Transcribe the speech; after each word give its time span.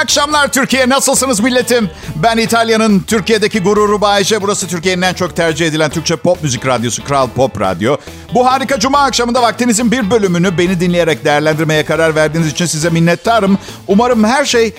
akşamlar 0.00 0.48
Türkiye. 0.48 0.88
Nasılsınız 0.88 1.40
milletim? 1.40 1.90
Ben 2.16 2.36
İtalya'nın 2.36 3.00
Türkiye'deki 3.00 3.62
gururu 3.62 4.00
Bayece. 4.00 4.42
Burası 4.42 4.68
Türkiye'nin 4.68 5.02
en 5.02 5.14
çok 5.14 5.36
tercih 5.36 5.66
edilen 5.66 5.90
Türkçe 5.90 6.16
pop 6.16 6.42
müzik 6.42 6.66
radyosu 6.66 7.04
Kral 7.04 7.28
Pop 7.28 7.60
Radyo. 7.60 7.96
Bu 8.34 8.46
harika 8.46 8.78
cuma 8.78 8.98
akşamında 8.98 9.42
vaktinizin 9.42 9.90
bir 9.90 10.10
bölümünü 10.10 10.58
beni 10.58 10.80
dinleyerek 10.80 11.24
değerlendirmeye 11.24 11.84
karar 11.84 12.14
verdiğiniz 12.14 12.52
için 12.52 12.66
size 12.66 12.90
minnettarım. 12.90 13.58
Umarım 13.88 14.24
her 14.24 14.44
şey 14.44 14.74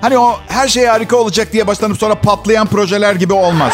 hani 0.00 0.18
o 0.18 0.36
her 0.48 0.68
şey 0.68 0.86
harika 0.86 1.16
olacak 1.16 1.52
diye 1.52 1.66
başlanıp 1.66 1.98
sonra 1.98 2.14
patlayan 2.14 2.66
projeler 2.66 3.14
gibi 3.14 3.32
olmaz. 3.32 3.72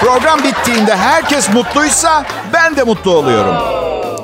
Program 0.00 0.42
bittiğinde 0.44 0.96
herkes 0.96 1.48
mutluysa 1.48 2.24
ben 2.52 2.76
de 2.76 2.82
mutlu 2.82 3.10
oluyorum. 3.10 3.81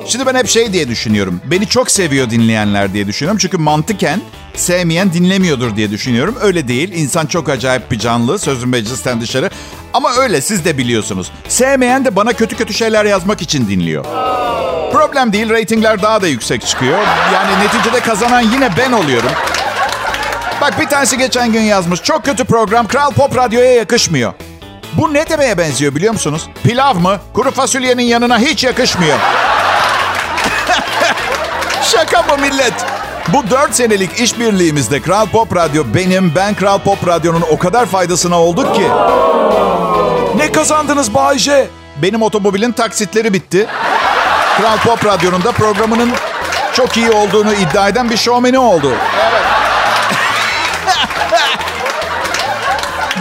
Şimdi 0.09 0.25
ben 0.25 0.35
hep 0.35 0.47
şey 0.47 0.73
diye 0.73 0.87
düşünüyorum. 0.87 1.41
Beni 1.45 1.67
çok 1.67 1.91
seviyor 1.91 2.29
dinleyenler 2.29 2.93
diye 2.93 3.07
düşünüyorum. 3.07 3.37
Çünkü 3.41 3.57
mantıken 3.57 4.21
sevmeyen 4.55 5.13
dinlemiyordur 5.13 5.75
diye 5.75 5.91
düşünüyorum. 5.91 6.35
Öyle 6.41 6.67
değil. 6.67 6.91
İnsan 6.93 7.25
çok 7.25 7.49
acayip 7.49 7.91
bir 7.91 7.99
canlı. 7.99 8.39
Sözün 8.39 8.69
meclisten 8.69 9.21
dışarı. 9.21 9.49
Ama 9.93 10.11
öyle 10.13 10.41
siz 10.41 10.65
de 10.65 10.77
biliyorsunuz. 10.77 11.31
Sevmeyen 11.47 12.05
de 12.05 12.15
bana 12.15 12.33
kötü 12.33 12.55
kötü 12.55 12.73
şeyler 12.73 13.05
yazmak 13.05 13.41
için 13.41 13.69
dinliyor. 13.69 14.05
Problem 14.93 15.33
değil. 15.33 15.49
Ratingler 15.49 16.01
daha 16.01 16.21
da 16.21 16.27
yüksek 16.27 16.65
çıkıyor. 16.65 16.99
Yani 17.33 17.65
neticede 17.65 17.99
kazanan 17.99 18.41
yine 18.41 18.69
ben 18.77 18.91
oluyorum. 18.91 19.31
Bak 20.61 20.79
bir 20.79 20.87
tanesi 20.87 21.17
geçen 21.17 21.51
gün 21.51 21.61
yazmış. 21.61 22.03
Çok 22.03 22.25
kötü 22.25 22.45
program 22.45 22.87
Kral 22.87 23.11
Pop 23.11 23.37
Radyo'ya 23.37 23.73
yakışmıyor. 23.73 24.33
Bu 24.93 25.13
ne 25.13 25.29
demeye 25.29 25.57
benziyor 25.57 25.95
biliyor 25.95 26.13
musunuz? 26.13 26.49
Pilav 26.63 26.95
mı? 26.95 27.19
Kuru 27.33 27.51
fasulyenin 27.51 28.03
yanına 28.03 28.39
hiç 28.39 28.63
yakışmıyor. 28.63 29.17
Şaka 31.91 32.21
mı 32.21 32.41
millet? 32.41 32.73
Bu 33.27 33.49
4 33.49 33.75
senelik 33.75 34.19
işbirliğimizde 34.19 35.01
Kral 35.01 35.25
Pop 35.25 35.55
Radyo 35.55 35.83
benim, 35.95 36.35
ben 36.35 36.53
Kral 36.53 36.79
Pop 36.79 37.07
Radyo'nun 37.07 37.43
o 37.51 37.57
kadar 37.57 37.85
faydasına 37.85 38.41
olduk 38.41 38.75
ki. 38.75 38.87
Ne 40.35 40.51
kazandınız 40.51 41.13
Bayce? 41.13 41.67
Benim 42.01 42.21
otomobilin 42.21 42.71
taksitleri 42.71 43.33
bitti. 43.33 43.67
Kral 44.57 44.77
Pop 44.77 45.05
Radyo'nun 45.05 45.43
da 45.43 45.51
programının 45.51 46.11
çok 46.73 46.97
iyi 46.97 47.11
olduğunu 47.11 47.53
iddia 47.53 47.89
eden 47.89 48.09
bir 48.09 48.17
şovmeni 48.17 48.59
oldu. 48.59 48.91
Evet. 49.29 49.41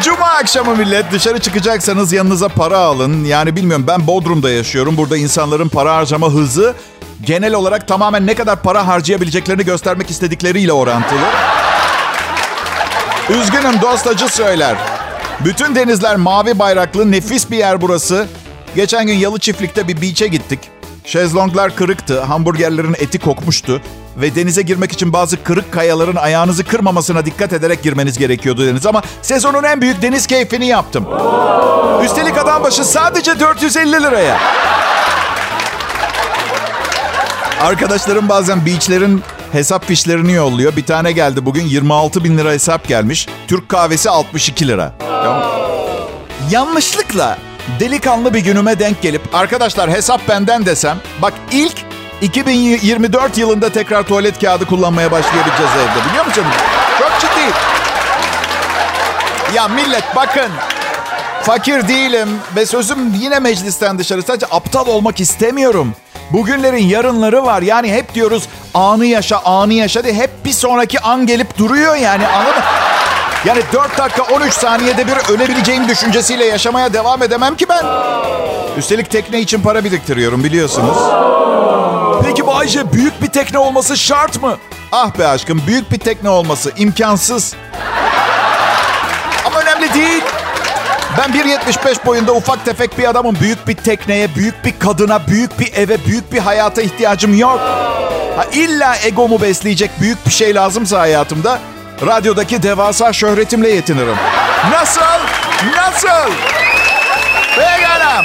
Cuma 0.02 0.26
akşamı 0.26 0.76
millet 0.76 1.12
dışarı 1.12 1.38
çıkacaksanız 1.38 2.12
yanınıza 2.12 2.48
para 2.48 2.78
alın. 2.78 3.24
Yani 3.24 3.56
bilmiyorum 3.56 3.84
ben 3.88 4.06
Bodrum'da 4.06 4.50
yaşıyorum. 4.50 4.96
Burada 4.96 5.16
insanların 5.16 5.68
para 5.68 5.96
harcama 5.96 6.30
hızı 6.30 6.74
genel 7.26 7.54
olarak 7.54 7.88
tamamen 7.88 8.26
ne 8.26 8.34
kadar 8.34 8.62
para 8.62 8.86
harcayabileceklerini 8.86 9.64
göstermek 9.64 10.10
istedikleriyle 10.10 10.72
orantılı. 10.72 11.18
Üzgünüm 13.28 13.82
dost 13.82 14.06
acı 14.06 14.28
söyler. 14.28 14.76
Bütün 15.44 15.74
denizler 15.74 16.16
mavi 16.16 16.58
bayraklı 16.58 17.12
nefis 17.12 17.50
bir 17.50 17.56
yer 17.56 17.80
burası. 17.80 18.26
Geçen 18.76 19.06
gün 19.06 19.14
Yalı 19.14 19.38
Çiftlik'te 19.38 19.88
bir 19.88 20.02
beach'e 20.02 20.26
gittik. 20.26 20.60
Şezlonglar 21.08 21.76
kırıktı, 21.76 22.20
hamburgerlerin 22.20 22.94
eti 22.98 23.18
kokmuştu 23.18 23.82
ve 24.16 24.34
denize 24.34 24.62
girmek 24.62 24.92
için 24.92 25.12
bazı 25.12 25.42
kırık 25.42 25.72
kayaların 25.72 26.16
ayağınızı 26.16 26.64
kırmamasına 26.64 27.26
dikkat 27.26 27.52
ederek 27.52 27.82
girmeniz 27.82 28.18
gerekiyordu 28.18 28.66
deniz. 28.66 28.86
Ama 28.86 29.02
sezonun 29.22 29.62
en 29.62 29.80
büyük 29.80 30.02
deniz 30.02 30.26
keyfini 30.26 30.66
yaptım. 30.66 31.06
Üstelik 32.04 32.38
adam 32.38 32.62
başı 32.62 32.84
sadece 32.84 33.40
450 33.40 33.92
liraya. 33.92 34.38
Arkadaşlarım 37.60 38.28
bazen 38.28 38.66
beachlerin 38.66 39.22
hesap 39.52 39.84
fişlerini 39.84 40.32
yolluyor. 40.32 40.76
Bir 40.76 40.84
tane 40.84 41.12
geldi 41.12 41.46
bugün 41.46 41.64
26 41.64 42.24
bin 42.24 42.38
lira 42.38 42.50
hesap 42.50 42.88
gelmiş. 42.88 43.28
Türk 43.46 43.68
kahvesi 43.68 44.10
62 44.10 44.68
lira. 44.68 44.92
Yanlışlıkla 46.50 47.38
delikanlı 47.80 48.34
bir 48.34 48.40
günüme 48.40 48.78
denk 48.78 49.02
gelip 49.02 49.34
arkadaşlar 49.34 49.90
hesap 49.90 50.28
benden 50.28 50.66
desem 50.66 50.98
bak 51.22 51.32
ilk 51.52 51.74
2024 52.22 53.38
yılında 53.38 53.72
tekrar 53.72 54.02
tuvalet 54.02 54.40
kağıdı 54.40 54.66
kullanmaya 54.66 55.10
başlayabileceğiz 55.10 55.72
evde 55.72 56.08
biliyor 56.08 56.26
musun? 56.26 56.44
Çok 56.98 57.12
ciddi. 57.20 57.52
Ya 59.54 59.68
millet 59.68 60.16
bakın 60.16 60.50
fakir 61.42 61.88
değilim 61.88 62.28
ve 62.56 62.66
sözüm 62.66 63.14
yine 63.14 63.38
meclisten 63.38 63.98
dışarı 63.98 64.22
sadece 64.22 64.46
aptal 64.50 64.86
olmak 64.86 65.20
istemiyorum. 65.20 65.94
Bugünlerin 66.30 66.84
yarınları 66.84 67.44
var. 67.46 67.62
Yani 67.62 67.92
hep 67.92 68.14
diyoruz 68.14 68.48
anı 68.74 69.06
yaşa, 69.06 69.38
anı 69.38 69.74
yaşa 69.74 70.04
diye 70.04 70.14
hep 70.14 70.30
bir 70.44 70.52
sonraki 70.52 71.00
an 71.00 71.26
gelip 71.26 71.58
duruyor 71.58 71.96
yani 71.96 72.26
anladın 72.26 72.56
mı? 72.58 72.64
Yani 73.44 73.62
4 73.72 73.98
dakika 73.98 74.22
13 74.22 74.54
saniyede 74.54 75.06
bir 75.06 75.34
ölebileceğim 75.34 75.88
düşüncesiyle 75.88 76.44
yaşamaya 76.44 76.92
devam 76.92 77.22
edemem 77.22 77.56
ki 77.56 77.66
ben. 77.68 77.84
Üstelik 78.78 79.10
tekne 79.10 79.40
için 79.40 79.60
para 79.60 79.84
biriktiriyorum 79.84 80.44
biliyorsunuz. 80.44 80.96
Peki 82.24 82.46
Bayce 82.46 82.92
büyük 82.92 83.22
bir 83.22 83.26
tekne 83.26 83.58
olması 83.58 83.96
şart 83.96 84.42
mı? 84.42 84.56
Ah 84.92 85.18
be 85.18 85.26
aşkım 85.26 85.62
büyük 85.66 85.90
bir 85.92 85.98
tekne 85.98 86.30
olması 86.30 86.72
imkansız. 86.76 87.54
Ama 89.46 89.60
önemli 89.60 89.94
değil. 89.94 90.22
Ben 91.18 91.30
1.75 91.30 92.06
boyunda 92.06 92.32
ufak 92.32 92.64
tefek 92.64 92.98
bir 92.98 93.10
adamım. 93.10 93.36
Büyük 93.40 93.68
bir 93.68 93.74
tekneye, 93.74 94.34
büyük 94.34 94.64
bir 94.64 94.78
kadına, 94.78 95.26
büyük 95.26 95.60
bir 95.60 95.72
eve, 95.72 96.04
büyük 96.06 96.32
bir 96.32 96.38
hayata 96.38 96.82
ihtiyacım 96.82 97.38
yok. 97.38 97.60
Ha, 98.36 98.44
illa 98.52 98.96
egomu 99.04 99.42
besleyecek 99.42 99.90
büyük 100.00 100.26
bir 100.26 100.30
şey 100.30 100.54
lazımsa 100.54 101.00
hayatımda 101.00 101.58
radyodaki 102.06 102.62
devasa 102.62 103.12
şöhretimle 103.12 103.68
yetinirim. 103.68 104.16
Nasıl? 104.70 105.00
Nasıl? 105.76 106.32
Pekala. 107.56 108.24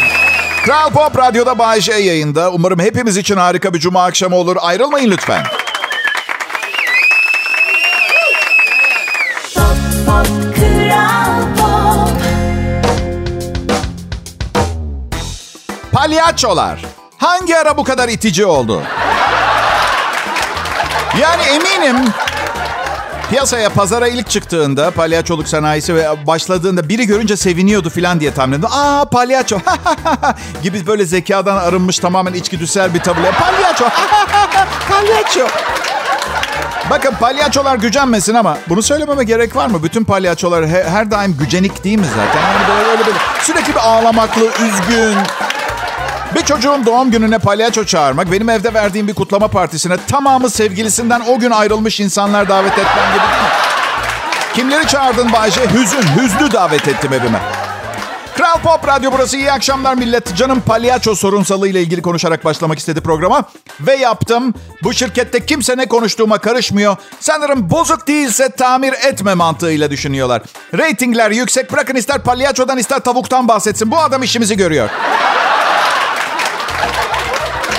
Kral 0.66 0.90
Pop 0.90 1.18
Radyo'da 1.18 1.60
Bay 1.60 1.82
J 1.82 1.94
yayında. 1.94 2.52
Umarım 2.52 2.80
hepimiz 2.80 3.18
için 3.18 3.38
harika 3.38 3.74
bir 3.74 3.80
cuma 3.80 4.06
akşamı 4.06 4.36
olur. 4.36 4.56
Ayrılmayın 4.60 5.12
lütfen. 5.12 5.44
Palyaçolar. 15.92 16.80
Hangi 17.18 17.58
ara 17.58 17.78
bu 17.78 17.84
kadar 17.84 18.10
itici 18.10 18.46
oldu? 18.46 18.82
Yani 21.22 21.42
eminim 21.44 21.96
piyasaya, 23.34 23.70
pazara 23.70 24.08
ilk 24.08 24.30
çıktığında 24.30 24.92
palyaçoluk 24.92 25.48
sanayisi 25.48 25.96
ve 25.96 26.28
başladığında 26.28 26.90
biri 26.90 27.08
görünce 27.08 27.38
seviniyordu 27.38 27.90
falan 27.90 28.20
diye 28.20 28.34
tahmin 28.34 28.58
ediyorum. 28.58 28.78
Aa 28.78 29.06
palyaço 29.06 29.58
gibi 30.64 30.88
böyle 30.88 31.06
zekadan 31.06 31.58
arınmış 31.58 32.00
tamamen 32.00 32.34
içgüdüsel 32.34 32.94
bir 32.94 33.00
tavırla. 33.00 33.32
Palyaço, 33.32 33.86
palyaço. 34.90 35.48
Bakın 36.90 37.14
palyaçolar 37.20 37.76
gücenmesin 37.76 38.34
ama 38.34 38.58
bunu 38.70 38.82
söylememe 38.82 39.24
gerek 39.24 39.56
var 39.56 39.68
mı? 39.68 39.84
Bütün 39.84 40.04
palyaçolar 40.04 40.68
her, 40.68 40.84
her 40.86 41.12
daim 41.12 41.38
gücenik 41.40 41.84
değil 41.84 42.00
mi 42.00 42.06
zaten? 42.06 42.42
Yani 42.42 42.68
böyle, 42.70 42.90
böyle, 42.90 43.06
böyle 43.06 43.18
sürekli 43.42 43.74
bir 43.74 43.80
ağlamaklı, 43.80 44.46
üzgün, 44.46 45.18
bir 46.36 46.42
çocuğun 46.42 46.86
doğum 46.86 47.12
gününe 47.12 47.40
palyaço 47.40 47.84
çağırmak, 47.84 48.32
benim 48.32 48.50
evde 48.50 48.74
verdiğim 48.74 49.08
bir 49.08 49.14
kutlama 49.14 49.48
partisine 49.48 49.98
tamamı 50.08 50.50
sevgilisinden 50.50 51.22
o 51.28 51.40
gün 51.40 51.52
ayrılmış 51.52 52.00
insanlar 52.00 52.50
davet 52.50 52.72
etmem 52.72 53.14
gibi 53.14 53.22
değil 53.22 53.44
mi? 53.44 53.50
Kimleri 54.54 54.88
çağırdın 54.88 55.34
Bayce? 55.34 55.62
Hüzün, 55.62 56.04
hüznü 56.18 56.52
davet 56.52 56.88
ettim 56.88 57.14
evime. 57.14 57.40
Kral 58.38 58.60
Pop 58.64 58.88
Radyo 58.88 59.12
burası. 59.12 59.38
İyi 59.38 59.52
akşamlar 59.52 59.96
millet. 59.96 60.36
Canım 60.36 60.62
palyaço 60.62 61.16
sorunsalı 61.16 61.68
ile 61.68 61.82
ilgili 61.82 62.02
konuşarak 62.02 62.46
başlamak 62.46 62.80
istedi 62.80 63.02
programa. 63.02 63.44
Ve 63.80 63.96
yaptım. 63.96 64.54
Bu 64.84 64.94
şirkette 64.94 65.46
kimse 65.46 65.78
ne 65.78 65.86
konuştuğuma 65.86 66.38
karışmıyor. 66.38 66.98
Sanırım 67.20 67.70
bozuk 67.70 68.08
değilse 68.08 68.50
tamir 68.50 68.94
etme 68.94 69.34
mantığıyla 69.34 69.92
düşünüyorlar. 69.92 70.42
Ratingler 70.78 71.32
yüksek. 71.32 71.72
Bırakın 71.72 71.96
ister 71.96 72.24
palyaçodan 72.24 72.78
ister 72.78 73.00
tavuktan 73.00 73.48
bahsetsin. 73.48 73.92
Bu 73.92 74.00
adam 74.00 74.24
işimizi 74.24 74.58
görüyor. 74.58 74.90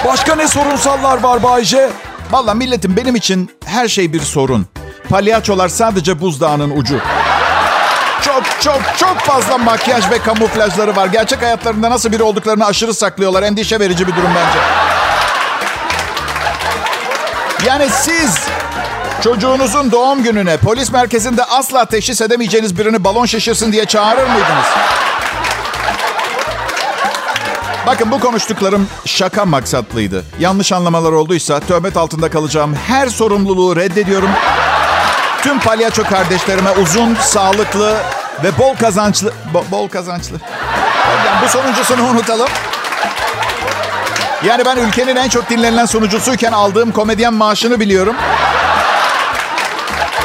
Başka 0.04 0.34
ne 0.34 0.48
sorunsallar 0.48 1.22
var 1.22 1.42
Bayce? 1.42 1.90
Valla 2.30 2.54
milletim 2.54 2.96
benim 2.96 3.16
için 3.16 3.50
her 3.64 3.88
şey 3.88 4.12
bir 4.12 4.20
sorun. 4.20 4.66
Palyaçolar 5.08 5.68
sadece 5.68 6.20
buzdağının 6.20 6.70
ucu. 6.70 7.00
Çok 8.22 8.42
çok 8.60 8.80
çok 8.96 9.18
fazla 9.18 9.58
makyaj 9.58 10.10
ve 10.10 10.18
kamuflajları 10.18 10.96
var. 10.96 11.06
Gerçek 11.06 11.42
hayatlarında 11.42 11.90
nasıl 11.90 12.12
biri 12.12 12.22
olduklarını 12.22 12.66
aşırı 12.66 12.94
saklıyorlar. 12.94 13.42
Endişe 13.42 13.80
verici 13.80 14.06
bir 14.06 14.16
durum 14.16 14.30
bence. 14.36 14.58
Yani 17.66 17.88
siz 17.90 18.38
çocuğunuzun 19.22 19.92
doğum 19.92 20.22
gününe 20.22 20.56
polis 20.56 20.92
merkezinde 20.92 21.44
asla 21.44 21.84
teşhis 21.84 22.20
edemeyeceğiniz 22.20 22.78
birini 22.78 23.04
balon 23.04 23.26
şişirsin 23.26 23.72
diye 23.72 23.84
çağırır 23.84 24.26
mıydınız? 24.26 24.66
Bakın 27.86 28.10
bu 28.10 28.20
konuştuklarım 28.20 28.88
şaka 29.04 29.44
maksatlıydı. 29.44 30.24
Yanlış 30.38 30.72
anlamalar 30.72 31.12
olduysa 31.12 31.60
töhmet 31.60 31.96
altında 31.96 32.30
kalacağım 32.30 32.74
her 32.86 33.08
sorumluluğu 33.08 33.76
reddediyorum. 33.76 34.30
tüm 35.42 35.60
palyaço 35.60 36.02
kardeşlerime 36.04 36.70
uzun, 36.70 37.14
sağlıklı 37.14 37.96
ve 38.44 38.58
bol 38.58 38.74
kazançlı... 38.76 39.32
Bo- 39.54 39.70
bol 39.70 39.88
kazançlı. 39.88 40.36
Yani 41.26 41.36
bu 41.44 41.48
sonuncusunu 41.48 42.02
unutalım. 42.02 42.48
Yani 44.44 44.62
ben 44.66 44.76
ülkenin 44.76 45.16
en 45.16 45.28
çok 45.28 45.50
dinlenilen 45.50 45.86
sunucusuyken 45.86 46.52
aldığım 46.52 46.92
komedyen 46.92 47.34
maaşını 47.34 47.80
biliyorum. 47.80 48.16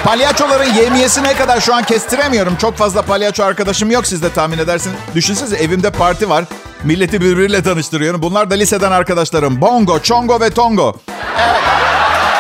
Palyaçoların 0.04 0.74
yemiyesi 0.74 1.24
ne 1.24 1.36
kadar 1.36 1.62
şu 1.62 1.76
an 1.76 1.84
kestiremiyorum. 1.84 2.56
Çok 2.56 2.78
fazla 2.78 3.02
palyaço 3.02 3.44
arkadaşım 3.44 3.92
yok 3.92 4.08
siz 4.08 4.24
de 4.24 4.34
tahmin 4.34 4.58
edersiniz. 4.58 4.96
Düşünsenize 5.16 5.56
evimde 5.56 5.90
parti 5.92 6.30
var. 6.30 6.46
Milleti 6.84 7.22
birbiriyle 7.22 7.64
tanıştırıyorum. 7.64 8.22
Bunlar 8.22 8.50
da 8.50 8.56
liseden 8.56 8.92
arkadaşlarım. 8.92 9.62
Bongo, 9.62 10.00
Chongo 10.00 10.40
ve 10.40 10.50
Tongo. 10.50 10.96
Evet. 11.10 11.62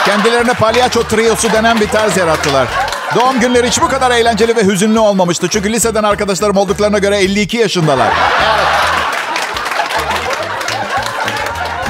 Kendilerine 0.06 0.54
palyaço 0.54 1.04
triosu 1.04 1.52
denen 1.54 1.80
bir 1.80 1.88
tarz 1.88 2.18
yarattılar. 2.18 2.68
Doğum 3.16 3.40
günleri 3.40 3.68
hiç 3.68 3.82
bu 3.82 3.88
kadar 3.88 4.12
eğlenceli 4.12 4.56
ve 4.56 4.64
hüzünlü 4.66 5.00
olmamıştı. 5.00 5.48
Çünkü 5.48 5.74
liseden 5.74 6.04
arkadaşlarım 6.04 6.58
olduklarına 6.58 6.98
göre 6.98 7.18
52 7.18 7.58
yaşındalar. 7.58 8.08
Evet. 8.08 8.70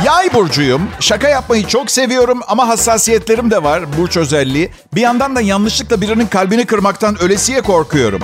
Yay 0.06 0.34
burcuyum. 0.34 0.90
Şaka 1.00 1.28
yapmayı 1.30 1.68
çok 1.68 1.92
seviyorum 1.92 2.40
ama 2.48 2.68
hassasiyetlerim 2.68 3.52
de 3.52 3.64
var. 3.64 3.98
Burç 3.98 4.18
özelliği. 4.18 4.72
Bir 4.96 5.02
yandan 5.02 5.36
da 5.36 5.42
yanlışlıkla 5.42 6.02
birinin 6.02 6.28
kalbini 6.28 6.66
kırmaktan 6.66 7.22
ölesiye 7.22 7.62
korkuyorum. 7.62 8.22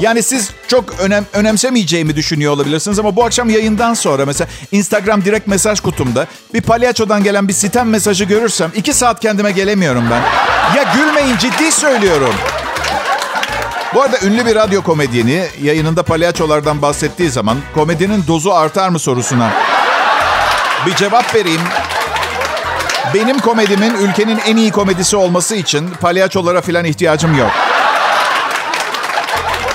Yani 0.00 0.22
siz 0.22 0.50
çok 0.68 1.00
önem, 1.00 1.26
önemsemeyeceğimi 1.32 2.16
düşünüyor 2.16 2.52
olabilirsiniz 2.52 2.98
ama 2.98 3.16
bu 3.16 3.24
akşam 3.24 3.50
yayından 3.50 3.94
sonra 3.94 4.26
mesela 4.26 4.48
Instagram 4.72 5.24
direkt 5.24 5.46
mesaj 5.46 5.80
kutumda 5.80 6.26
bir 6.54 6.60
palyaçodan 6.60 7.24
gelen 7.24 7.48
bir 7.48 7.52
sitem 7.52 7.88
mesajı 7.88 8.24
görürsem 8.24 8.70
iki 8.74 8.94
saat 8.94 9.20
kendime 9.20 9.52
gelemiyorum 9.52 10.04
ben. 10.10 10.22
Ya 10.76 10.94
gülmeyin 10.94 11.36
ciddi 11.36 11.72
söylüyorum. 11.72 12.34
Bu 13.94 14.02
arada 14.02 14.18
ünlü 14.22 14.46
bir 14.46 14.54
radyo 14.54 14.82
komedyeni 14.82 15.44
yayınında 15.62 16.02
palyaçolardan 16.02 16.82
bahsettiği 16.82 17.30
zaman 17.30 17.58
komedinin 17.74 18.24
dozu 18.26 18.50
artar 18.50 18.88
mı 18.88 18.98
sorusuna 18.98 19.50
bir 20.86 20.94
cevap 20.94 21.34
vereyim. 21.34 21.60
Benim 23.14 23.38
komedimin 23.38 23.94
ülkenin 23.94 24.38
en 24.38 24.56
iyi 24.56 24.70
komedisi 24.70 25.16
olması 25.16 25.54
için 25.54 25.90
palyaçolara 26.00 26.60
falan 26.60 26.84
ihtiyacım 26.84 27.38
yok. 27.38 27.50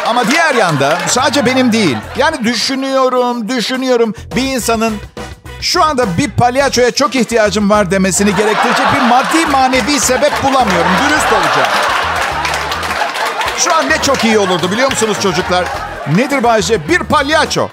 Ama 0.05 0.27
diğer 0.31 0.55
yanda 0.55 0.97
sadece 1.07 1.45
benim 1.45 1.71
değil. 1.71 1.97
Yani 2.17 2.43
düşünüyorum, 2.43 3.49
düşünüyorum 3.49 4.13
bir 4.35 4.41
insanın 4.43 4.97
şu 5.61 5.83
anda 5.83 6.17
bir 6.17 6.31
palyaçoya 6.31 6.91
çok 6.91 7.15
ihtiyacım 7.15 7.69
var 7.69 7.91
demesini 7.91 8.35
gerektirecek 8.35 8.85
bir 8.95 9.01
maddi 9.01 9.45
manevi 9.51 9.99
sebep 9.99 10.43
bulamıyorum. 10.43 10.91
Dürüst 11.09 11.33
olacağım. 11.33 11.67
Şu 13.57 13.75
an 13.75 13.89
ne 13.89 14.01
çok 14.01 14.23
iyi 14.23 14.37
olurdu 14.37 14.71
biliyor 14.71 14.89
musunuz 14.91 15.17
çocuklar? 15.21 15.65
Nedir 16.15 16.43
Bayce? 16.43 16.87
Bir 16.89 16.99
palyaço. 16.99 17.69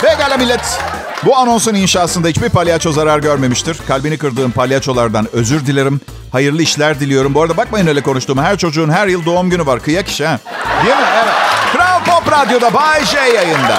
Pekala 0.00 0.36
millet. 0.36 0.78
Bu 1.24 1.36
anonsun 1.36 1.74
inşasında 1.74 2.28
hiçbir 2.28 2.48
palyaço 2.48 2.92
zarar 2.92 3.18
görmemiştir. 3.18 3.76
Kalbini 3.88 4.18
kırdığım 4.18 4.50
palyaçolardan 4.50 5.28
özür 5.32 5.66
dilerim. 5.66 6.00
Hayırlı 6.32 6.62
işler 6.62 7.00
diliyorum. 7.00 7.34
Bu 7.34 7.42
arada 7.42 7.56
bakmayın 7.56 7.86
öyle 7.86 8.00
konuştuğuma. 8.02 8.42
Her 8.42 8.58
çocuğun 8.58 8.90
her 8.90 9.06
yıl 9.06 9.24
doğum 9.26 9.50
günü 9.50 9.66
var. 9.66 9.80
Kıyak 9.82 10.08
iş 10.08 10.20
ha. 10.20 10.38
Değil 10.84 10.96
mi? 10.96 11.02
Evet. 11.16 11.34
Kral 11.72 12.04
Pop 12.04 12.32
Radyo'da 12.32 12.74
Bay 12.74 13.04
J 13.04 13.18
yayında. 13.18 13.76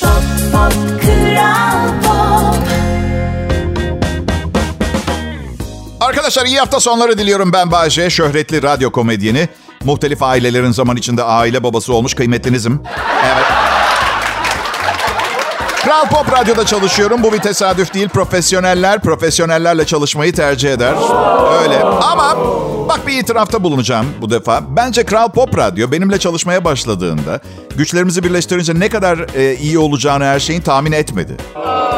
Pop, 0.00 0.22
pop, 0.52 0.72
Kral 1.02 1.88
Pop. 2.02 2.56
Arkadaşlar 6.00 6.46
iyi 6.46 6.58
hafta 6.58 6.80
sonları 6.80 7.18
diliyorum 7.18 7.52
ben 7.52 7.70
Bayce. 7.72 8.10
Şöhretli 8.10 8.62
radyo 8.62 8.92
komedyeni. 8.92 9.48
Muhtelif 9.86 10.22
ailelerin 10.22 10.72
zaman 10.72 10.96
içinde 10.96 11.22
aile 11.22 11.62
babası 11.62 11.94
olmuş 11.94 12.14
kıymetlinizim. 12.14 12.82
Evet. 13.24 13.44
Kral 15.84 16.08
Pop 16.08 16.32
Radyo'da 16.32 16.66
çalışıyorum. 16.66 17.22
Bu 17.22 17.32
bir 17.32 17.38
tesadüf 17.38 17.94
değil. 17.94 18.08
Profesyoneller, 18.08 19.00
profesyonellerle 19.00 19.86
çalışmayı 19.86 20.32
tercih 20.34 20.72
eder. 20.72 20.94
Öyle. 21.62 21.82
Ama 21.82 22.36
bak 22.88 23.06
bir 23.06 23.18
itirafta 23.18 23.62
bulunacağım 23.62 24.06
bu 24.20 24.30
defa. 24.30 24.60
Bence 24.68 25.04
Kral 25.04 25.28
Pop 25.28 25.58
Radyo 25.58 25.92
benimle 25.92 26.18
çalışmaya 26.18 26.64
başladığında 26.64 27.40
güçlerimizi 27.76 28.22
birleştirince 28.24 28.80
ne 28.80 28.88
kadar 28.88 29.18
e, 29.34 29.54
iyi 29.56 29.78
olacağını 29.78 30.24
her 30.24 30.40
şeyin 30.40 30.60
tahmin 30.60 30.92
etmedi. 30.92 31.36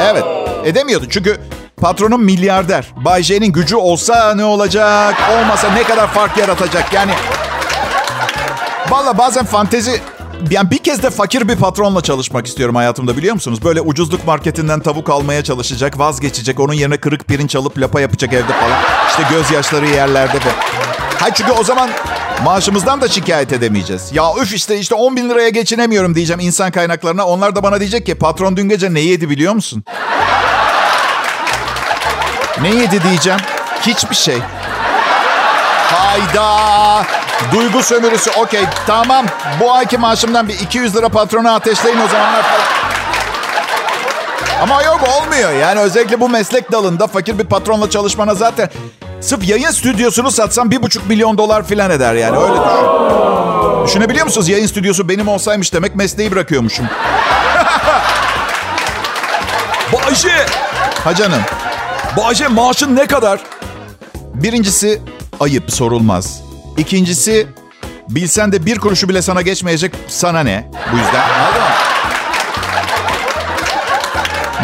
Evet, 0.02 0.24
edemiyordu. 0.64 1.04
Çünkü 1.10 1.36
patronum 1.80 2.24
milyarder. 2.24 2.86
Bay 2.96 3.22
J'nin 3.22 3.52
gücü 3.52 3.76
olsa 3.76 4.34
ne 4.34 4.44
olacak? 4.44 5.14
Olmasa 5.38 5.70
ne 5.72 5.82
kadar 5.82 6.06
fark 6.06 6.36
yaratacak? 6.36 6.92
Yani 6.92 7.12
Valla 8.90 9.18
bazen 9.18 9.44
fantezi... 9.44 10.00
Yani 10.50 10.70
bir 10.70 10.78
kez 10.78 11.02
de 11.02 11.10
fakir 11.10 11.48
bir 11.48 11.56
patronla 11.56 12.00
çalışmak 12.00 12.46
istiyorum 12.46 12.74
hayatımda 12.74 13.16
biliyor 13.16 13.34
musunuz? 13.34 13.64
Böyle 13.64 13.80
ucuzluk 13.80 14.26
marketinden 14.26 14.80
tavuk 14.80 15.10
almaya 15.10 15.44
çalışacak, 15.44 15.98
vazgeçecek. 15.98 16.60
Onun 16.60 16.72
yerine 16.72 16.96
kırık 16.96 17.28
pirinç 17.28 17.56
alıp 17.56 17.78
lapa 17.78 18.00
yapacak 18.00 18.32
evde 18.32 18.52
falan. 18.52 18.78
İşte 19.10 19.22
gözyaşları 19.30 19.86
yerlerde 19.86 20.36
de. 20.36 20.52
Hayır 21.20 21.34
çünkü 21.34 21.52
o 21.52 21.64
zaman 21.64 21.90
maaşımızdan 22.44 23.00
da 23.00 23.08
şikayet 23.08 23.52
edemeyeceğiz. 23.52 24.10
Ya 24.12 24.24
üf 24.42 24.54
işte 24.54 24.78
işte 24.78 24.94
10 24.94 25.16
bin 25.16 25.30
liraya 25.30 25.48
geçinemiyorum 25.48 26.14
diyeceğim 26.14 26.40
insan 26.40 26.70
kaynaklarına. 26.70 27.26
Onlar 27.26 27.56
da 27.56 27.62
bana 27.62 27.80
diyecek 27.80 28.06
ki 28.06 28.14
patron 28.14 28.56
dün 28.56 28.68
gece 28.68 28.94
ne 28.94 29.00
yedi 29.00 29.30
biliyor 29.30 29.52
musun? 29.54 29.84
ne 32.62 32.68
yedi 32.68 33.02
diyeceğim. 33.02 33.40
Hiçbir 33.86 34.16
şey. 34.16 34.38
Hayda. 35.90 37.17
Duygu 37.52 37.82
sömürüsü 37.82 38.30
okey 38.30 38.64
tamam. 38.86 39.26
Bu 39.60 39.72
ayki 39.72 39.98
maaşımdan 39.98 40.48
bir 40.48 40.54
200 40.60 40.96
lira 40.96 41.08
patrona 41.08 41.54
ateşleyin 41.54 41.98
o 42.00 42.08
zamanlar 42.08 42.42
falan. 42.42 42.88
Ama 44.62 44.82
yok 44.82 45.00
olmuyor. 45.16 45.52
Yani 45.52 45.80
özellikle 45.80 46.20
bu 46.20 46.28
meslek 46.28 46.72
dalında 46.72 47.06
fakir 47.06 47.38
bir 47.38 47.44
patronla 47.44 47.90
çalışmana 47.90 48.34
zaten... 48.34 48.70
Sırf 49.20 49.48
yayın 49.48 49.70
stüdyosunu 49.70 50.30
satsam 50.30 50.70
bir 50.70 50.82
buçuk 50.82 51.08
milyon 51.08 51.38
dolar 51.38 51.66
filan 51.66 51.90
eder 51.90 52.14
yani 52.14 52.38
öyle 52.38 52.52
düşün. 52.52 53.84
Düşünebiliyor 53.86 54.26
musunuz? 54.26 54.48
Yayın 54.48 54.66
stüdyosu 54.66 55.08
benim 55.08 55.28
olsaymış 55.28 55.72
demek 55.74 55.94
mesleği 55.96 56.30
bırakıyormuşum. 56.32 56.86
Bayce! 59.92 60.46
Ha 61.04 61.14
canım. 61.14 61.40
Bayce 62.16 62.48
maaşın 62.48 62.96
ne 62.96 63.06
kadar? 63.06 63.40
Birincisi 64.34 65.02
ayıp 65.40 65.72
sorulmaz. 65.72 66.47
İkincisi 66.78 67.46
bilsen 68.08 68.52
de 68.52 68.66
bir 68.66 68.78
kuruşu 68.78 69.08
bile 69.08 69.22
sana 69.22 69.42
geçmeyecek 69.42 69.92
sana 70.08 70.40
ne? 70.40 70.70
Bu 70.92 70.96
yüzden 70.96 71.20
anladın 71.30 71.60
mı? 71.62 71.68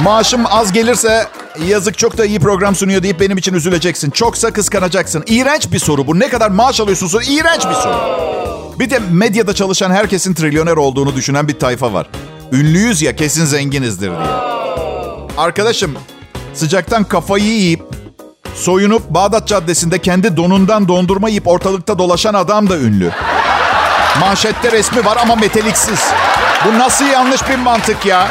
Maaşım 0.02 0.46
az 0.46 0.72
gelirse 0.72 1.26
yazık 1.66 1.98
çok 1.98 2.18
da 2.18 2.24
iyi 2.24 2.40
program 2.40 2.74
sunuyor 2.74 3.02
deyip 3.02 3.20
benim 3.20 3.38
için 3.38 3.54
üzüleceksin. 3.54 4.10
Çoksa 4.10 4.50
kıskanacaksın. 4.50 5.24
İğrenç 5.26 5.72
bir 5.72 5.78
soru 5.78 6.06
bu. 6.06 6.20
Ne 6.20 6.28
kadar 6.28 6.50
maaş 6.50 6.80
alıyorsun 6.80 7.06
soru? 7.06 7.22
İğrenç 7.22 7.64
bir 7.64 7.74
soru. 7.74 7.96
Bir 8.78 8.90
de 8.90 8.98
medyada 9.10 9.54
çalışan 9.54 9.90
herkesin 9.90 10.34
trilyoner 10.34 10.76
olduğunu 10.76 11.14
düşünen 11.14 11.48
bir 11.48 11.58
tayfa 11.58 11.92
var. 11.92 12.06
Ünlüyüz 12.52 13.02
ya 13.02 13.16
kesin 13.16 13.44
zenginizdir 13.44 14.08
diye. 14.10 14.18
Arkadaşım 15.38 15.94
sıcaktan 16.54 17.04
kafayı 17.04 17.44
yiyip 17.44 17.82
soyunup 18.54 19.10
Bağdat 19.10 19.48
Caddesi'nde 19.48 19.98
kendi 19.98 20.36
donundan 20.36 20.88
dondurma 20.88 21.28
yiyip 21.28 21.48
ortalıkta 21.48 21.98
dolaşan 21.98 22.34
adam 22.34 22.68
da 22.68 22.78
ünlü. 22.78 23.10
Manşette 24.20 24.72
resmi 24.72 25.04
var 25.04 25.18
ama 25.22 25.34
meteliksiz. 25.34 26.00
Bu 26.64 26.78
nasıl 26.78 27.04
yanlış 27.04 27.48
bir 27.48 27.56
mantık 27.56 28.06
ya? 28.06 28.28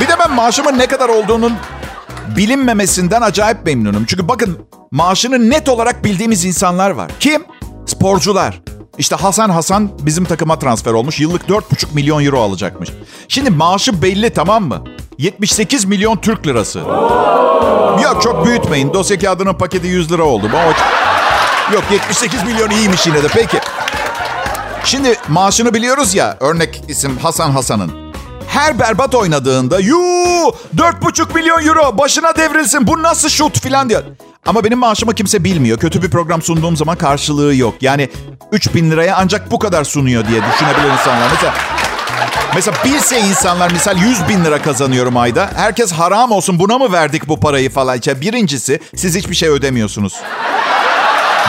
Bir 0.00 0.08
de 0.08 0.12
ben 0.18 0.32
maaşımın 0.32 0.78
ne 0.78 0.86
kadar 0.86 1.08
olduğunun 1.08 1.52
bilinmemesinden 2.36 3.22
acayip 3.22 3.66
memnunum. 3.66 4.04
Çünkü 4.06 4.28
bakın 4.28 4.58
maaşını 4.90 5.50
net 5.50 5.68
olarak 5.68 6.04
bildiğimiz 6.04 6.44
insanlar 6.44 6.90
var. 6.90 7.10
Kim? 7.20 7.44
Sporcular. 7.86 8.60
İşte 8.98 9.16
Hasan 9.16 9.50
Hasan 9.50 9.90
bizim 10.02 10.24
takıma 10.24 10.58
transfer 10.58 10.92
olmuş. 10.92 11.20
Yıllık 11.20 11.42
4,5 11.42 11.94
milyon 11.94 12.24
euro 12.24 12.40
alacakmış. 12.40 12.90
Şimdi 13.28 13.50
maaşı 13.50 14.02
belli 14.02 14.30
tamam 14.30 14.64
mı? 14.64 14.84
78 15.18 15.84
milyon 15.84 16.16
Türk 16.16 16.46
lirası. 16.46 16.80
Büyütmeyin. 18.72 18.94
Dosya 18.94 19.18
kağıdının 19.18 19.54
paketi 19.54 19.86
100 19.86 20.12
lira 20.12 20.22
oldu. 20.22 20.50
Yok 21.72 21.84
78 21.90 22.44
milyon 22.44 22.70
iyiymiş 22.70 23.06
yine 23.06 23.22
de. 23.22 23.26
Peki. 23.28 23.60
Şimdi 24.84 25.16
maaşını 25.28 25.74
biliyoruz 25.74 26.14
ya. 26.14 26.36
Örnek 26.40 26.82
isim 26.88 27.18
Hasan 27.18 27.50
Hasan'ın. 27.50 28.12
Her 28.48 28.78
berbat 28.78 29.14
oynadığında 29.14 29.80
yuu 29.80 30.54
4,5 30.76 31.34
milyon 31.34 31.66
euro 31.66 31.98
başına 31.98 32.36
devrilsin 32.36 32.86
bu 32.86 33.02
nasıl 33.02 33.28
şut 33.28 33.60
filan 33.60 33.88
diyor. 33.88 34.02
Ama 34.46 34.64
benim 34.64 34.78
maaşımı 34.78 35.14
kimse 35.14 35.44
bilmiyor. 35.44 35.78
Kötü 35.78 36.02
bir 36.02 36.10
program 36.10 36.42
sunduğum 36.42 36.76
zaman 36.76 36.96
karşılığı 36.96 37.54
yok. 37.54 37.74
Yani 37.80 38.08
3 38.52 38.74
bin 38.74 38.90
liraya 38.90 39.16
ancak 39.16 39.50
bu 39.50 39.58
kadar 39.58 39.84
sunuyor 39.84 40.28
diye 40.28 40.40
düşünebilir 40.52 40.92
insanlar. 40.92 41.28
Mesela 41.30 41.54
Mesela 42.54 42.76
bilse 42.84 43.20
insanlar 43.20 43.72
misal 43.72 43.98
100 43.98 44.28
bin 44.28 44.44
lira 44.44 44.62
kazanıyorum 44.62 45.16
ayda. 45.16 45.50
Herkes 45.56 45.92
haram 45.92 46.32
olsun 46.32 46.58
buna 46.58 46.78
mı 46.78 46.92
verdik 46.92 47.28
bu 47.28 47.40
parayı 47.40 47.70
falan. 47.70 47.98
İşte 47.98 48.20
birincisi 48.20 48.80
siz 48.96 49.16
hiçbir 49.16 49.34
şey 49.34 49.48
ödemiyorsunuz. 49.48 50.14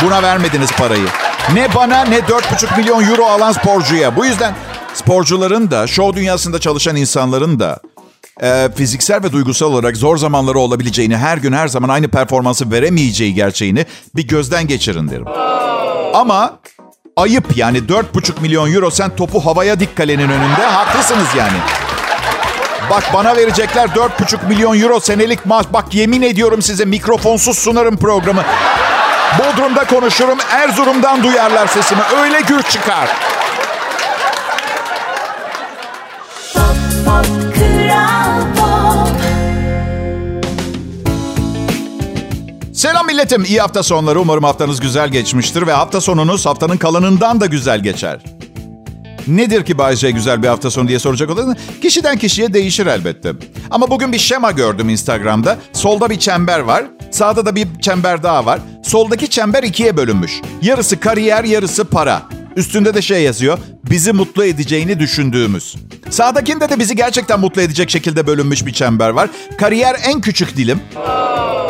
Buna 0.02 0.24
vermediniz 0.24 0.72
parayı. 0.72 1.08
Ne 1.54 1.76
bana 1.76 2.06
ne 2.06 2.20
4,5 2.20 2.78
milyon 2.78 3.04
euro 3.04 3.26
alan 3.26 3.52
sporcuya. 3.52 4.16
Bu 4.16 4.26
yüzden 4.26 4.56
sporcuların 4.94 5.72
da, 5.72 5.88
show 5.88 6.20
dünyasında 6.22 6.60
çalışan 6.60 6.96
insanların 6.96 7.60
da 7.60 7.80
e, 8.42 8.70
fiziksel 8.76 9.24
ve 9.24 9.32
duygusal 9.32 9.74
olarak 9.74 9.98
zor 9.98 10.18
zamanları 10.18 10.60
olabileceğini, 10.60 11.18
her 11.18 11.38
gün 11.38 11.54
her 11.54 11.68
zaman 11.68 11.90
aynı 11.90 12.08
performansı 12.08 12.72
veremeyeceği 12.72 13.34
gerçeğini 13.34 13.86
bir 14.16 14.28
gözden 14.28 14.68
geçirin 14.68 15.10
derim. 15.10 15.26
Ama 16.14 16.60
ayıp 17.16 17.58
yani 17.58 17.78
4,5 17.78 18.42
milyon 18.42 18.74
euro 18.74 18.92
sen 18.92 19.16
topu 19.16 19.46
havaya 19.46 19.80
dik 19.80 19.96
kalenin 19.96 20.30
önünde 20.30 20.66
haklısınız 20.66 21.28
yani. 21.38 21.58
Bak 22.90 23.04
bana 23.14 23.36
verecekler 23.36 23.88
4,5 23.88 24.48
milyon 24.48 24.82
euro 24.82 25.00
senelik 25.00 25.46
maaş. 25.46 25.66
Bak 25.74 25.94
yemin 25.94 26.22
ediyorum 26.22 26.62
size 26.62 26.86
mikrofonsuz 26.86 27.58
sunarım 27.58 27.98
programı. 27.98 28.44
Bodrum'da 29.40 29.84
konuşurum, 29.84 30.38
Erzurum'dan 30.52 31.24
duyarlar 31.24 31.68
sesimi. 31.68 32.02
Öyle 32.22 32.42
güç 32.42 32.70
çıkar. 32.70 33.10
Selam 42.84 43.06
milletim. 43.06 43.44
İyi 43.46 43.62
hafta 43.62 43.84
sonları. 43.84 44.22
Umarım 44.22 44.44
haftanız 44.44 44.80
güzel 44.80 45.10
geçmiştir 45.10 45.68
ve 45.68 45.72
hafta 45.72 46.02
sonunuz 46.02 46.46
haftanın 46.46 46.78
kalanından 46.78 47.42
da 47.42 47.46
güzel 47.46 47.84
geçer. 47.84 48.20
Nedir 49.28 49.66
ki 49.66 49.78
Bay 49.78 49.96
J 49.96 50.12
güzel 50.12 50.44
bir 50.44 50.48
hafta 50.48 50.72
sonu 50.72 50.88
diye 50.88 51.00
soracak 51.00 51.30
olursanız 51.30 51.58
kişiden 51.82 52.18
kişiye 52.18 52.54
değişir 52.54 52.86
elbette. 52.86 53.34
Ama 53.72 53.90
bugün 53.90 54.12
bir 54.12 54.18
şema 54.18 54.52
gördüm 54.52 54.90
Instagram'da. 54.90 55.58
Solda 55.74 56.10
bir 56.10 56.20
çember 56.20 56.60
var. 56.60 56.86
Sağda 57.12 57.46
da 57.46 57.56
bir 57.56 57.68
çember 57.82 58.24
daha 58.24 58.46
var. 58.46 58.60
Soldaki 58.84 59.30
çember 59.30 59.64
ikiye 59.64 59.98
bölünmüş. 59.98 60.42
Yarısı 60.62 61.00
kariyer, 61.00 61.44
yarısı 61.44 61.86
para. 61.86 62.22
Üstünde 62.56 62.94
de 62.94 63.02
şey 63.02 63.24
yazıyor. 63.24 63.58
Bizi 63.90 64.14
mutlu 64.14 64.46
edeceğini 64.46 65.00
düşündüğümüz. 65.00 65.76
Sağdakinde 66.10 66.70
de 66.70 66.80
bizi 66.80 66.96
gerçekten 66.96 67.40
mutlu 67.40 67.62
edecek 67.62 67.90
şekilde 67.90 68.28
bölünmüş 68.28 68.66
bir 68.66 68.74
çember 68.74 69.10
var. 69.10 69.30
Kariyer 69.58 69.96
en 70.06 70.22
küçük 70.22 70.58
dilim. 70.58 70.80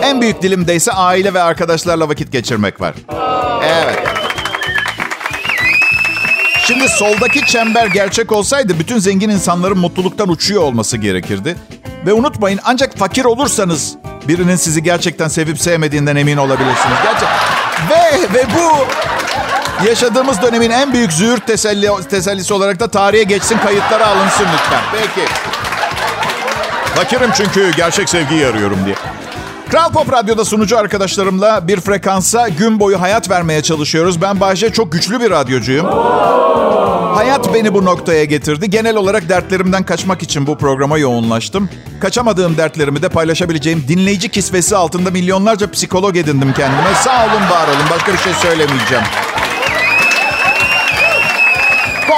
En 0.03 0.21
büyük 0.21 0.41
dilimde 0.41 0.75
ise 0.75 0.91
aile 0.91 1.33
ve 1.33 1.41
arkadaşlarla 1.41 2.09
vakit 2.09 2.31
geçirmek 2.31 2.81
var. 2.81 2.93
Evet. 3.65 3.99
Şimdi 6.67 6.89
soldaki 6.89 7.45
çember 7.45 7.87
gerçek 7.87 8.31
olsaydı 8.31 8.79
bütün 8.79 8.99
zengin 8.99 9.29
insanların 9.29 9.77
mutluluktan 9.77 10.29
uçuyor 10.29 10.61
olması 10.61 10.97
gerekirdi. 10.97 11.55
Ve 12.05 12.13
unutmayın 12.13 12.59
ancak 12.63 12.97
fakir 12.97 13.25
olursanız 13.25 13.95
birinin 14.27 14.55
sizi 14.55 14.83
gerçekten 14.83 15.27
sevip 15.27 15.59
sevmediğinden 15.59 16.15
emin 16.15 16.37
olabilirsiniz. 16.37 16.97
Gerçek. 17.03 17.27
Ve 17.89 18.33
ve 18.33 18.45
bu 18.45 18.87
yaşadığımız 19.87 20.41
dönemin 20.41 20.69
en 20.69 20.93
büyük 20.93 21.13
züğürt 21.13 21.47
teselli, 21.47 21.89
tesellisi 22.09 22.53
olarak 22.53 22.79
da 22.79 22.87
tarihe 22.87 23.23
geçsin, 23.23 23.57
kayıtlara 23.57 24.07
alınsın 24.07 24.45
lütfen. 24.53 24.81
Peki. 24.91 25.27
Fakirim 26.95 27.31
çünkü 27.37 27.71
gerçek 27.75 28.09
sevgiyi 28.09 28.47
arıyorum 28.47 28.77
diye. 28.85 28.95
Kral 29.69 29.91
Pop 29.91 30.13
Radyo'da 30.13 30.45
sunucu 30.45 30.77
arkadaşlarımla 30.77 31.67
bir 31.67 31.79
frekansa 31.79 32.49
gün 32.49 32.79
boyu 32.79 33.01
hayat 33.01 33.29
vermeye 33.29 33.61
çalışıyoruz. 33.61 34.21
Ben 34.21 34.39
Bahçe 34.39 34.69
çok 34.69 34.91
güçlü 34.91 35.21
bir 35.21 35.31
radyocuyum. 35.31 35.85
Hayat 37.15 37.53
beni 37.53 37.73
bu 37.73 37.85
noktaya 37.85 38.25
getirdi. 38.25 38.69
Genel 38.69 38.95
olarak 38.95 39.29
dertlerimden 39.29 39.83
kaçmak 39.83 40.23
için 40.23 40.47
bu 40.47 40.57
programa 40.57 40.97
yoğunlaştım. 40.97 41.69
Kaçamadığım 42.01 42.57
dertlerimi 42.57 43.01
de 43.01 43.09
paylaşabileceğim 43.09 43.85
dinleyici 43.87 44.29
kisvesi 44.29 44.75
altında 44.75 45.11
milyonlarca 45.11 45.71
psikolog 45.71 46.17
edindim 46.17 46.53
kendime. 46.53 46.95
Sağ 47.03 47.25
olun, 47.25 47.49
var 47.49 47.67
olun. 47.67 47.89
Başka 47.91 48.13
bir 48.13 48.17
şey 48.17 48.33
söylemeyeceğim. 48.33 49.03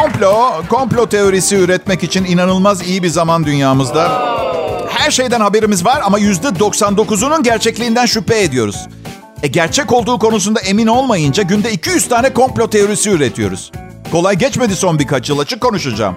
Komplo, 0.06 0.64
komplo 0.70 1.10
teorisi 1.10 1.56
üretmek 1.56 2.04
için 2.04 2.26
inanılmaz 2.26 2.88
iyi 2.88 3.04
bir 3.04 3.08
zaman 3.08 3.46
dünyamızda. 3.46 4.12
Her 4.90 5.12
şeyden 5.12 5.40
haberimiz 5.40 5.86
var 5.86 6.02
ama 6.06 6.20
yüzde 6.20 6.48
99'unun 6.48 7.44
gerçekliğinden 7.44 8.06
şüphe 8.06 8.42
ediyoruz. 8.42 8.88
E 9.44 9.48
gerçek 9.48 9.94
olduğu 9.94 10.20
konusunda 10.20 10.60
emin 10.60 10.88
olmayınca 10.88 11.44
günde 11.44 11.72
200 11.72 12.10
tane 12.10 12.34
komplo 12.34 12.70
teorisi 12.70 13.10
üretiyoruz. 13.10 13.72
Kolay 14.12 14.36
geçmedi 14.36 14.76
son 14.76 15.00
birkaç 15.00 15.30
yıl 15.30 15.40
açık 15.40 15.62
konuşacağım. 15.62 16.16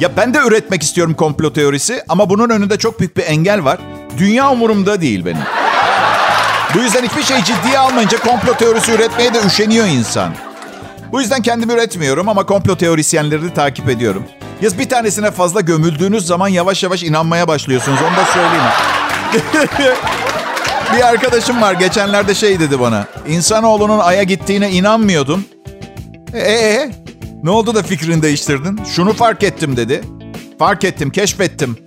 Ya 0.00 0.16
ben 0.16 0.34
de 0.34 0.38
üretmek 0.38 0.82
istiyorum 0.82 1.14
komplo 1.14 1.52
teorisi 1.52 2.02
ama 2.08 2.30
bunun 2.30 2.50
önünde 2.50 2.78
çok 2.78 3.00
büyük 3.00 3.16
bir 3.16 3.24
engel 3.26 3.64
var. 3.64 3.78
Dünya 4.18 4.52
umurumda 4.52 5.00
değil 5.00 5.24
benim. 5.24 5.42
Bu 6.74 6.78
yüzden 6.78 7.04
hiçbir 7.04 7.22
şey 7.22 7.44
ciddiye 7.44 7.78
almayınca 7.78 8.18
komplo 8.18 8.54
teorisi 8.54 8.92
üretmeye 8.92 9.34
de 9.34 9.38
üşeniyor 9.46 9.86
insan. 9.86 10.49
Bu 11.12 11.20
yüzden 11.20 11.42
kendim 11.42 11.70
üretmiyorum 11.70 12.28
ama 12.28 12.46
komplo 12.46 12.76
teorisyenleri 12.76 13.54
takip 13.54 13.88
ediyorum. 13.88 14.24
Yaz 14.62 14.78
bir 14.78 14.88
tanesine 14.88 15.30
fazla 15.30 15.60
gömüldüğünüz 15.60 16.26
zaman 16.26 16.48
yavaş 16.48 16.82
yavaş 16.82 17.02
inanmaya 17.02 17.48
başlıyorsunuz. 17.48 17.98
Onu 18.08 18.16
da 18.16 18.24
söyleyeyim. 18.24 19.96
bir 20.96 21.08
arkadaşım 21.08 21.62
var 21.62 21.74
geçenlerde 21.74 22.34
şey 22.34 22.60
dedi 22.60 22.80
bana. 22.80 23.06
İnsanoğlunun 23.28 23.98
aya 23.98 24.22
gittiğine 24.22 24.70
inanmıyordun. 24.70 25.46
Ee, 26.34 26.90
ne 27.42 27.50
oldu 27.50 27.74
da 27.74 27.82
fikrini 27.82 28.22
değiştirdin? 28.22 28.80
Şunu 28.84 29.12
fark 29.12 29.42
ettim 29.42 29.76
dedi. 29.76 30.00
Fark 30.58 30.84
ettim, 30.84 31.10
keşfettim. 31.10 31.78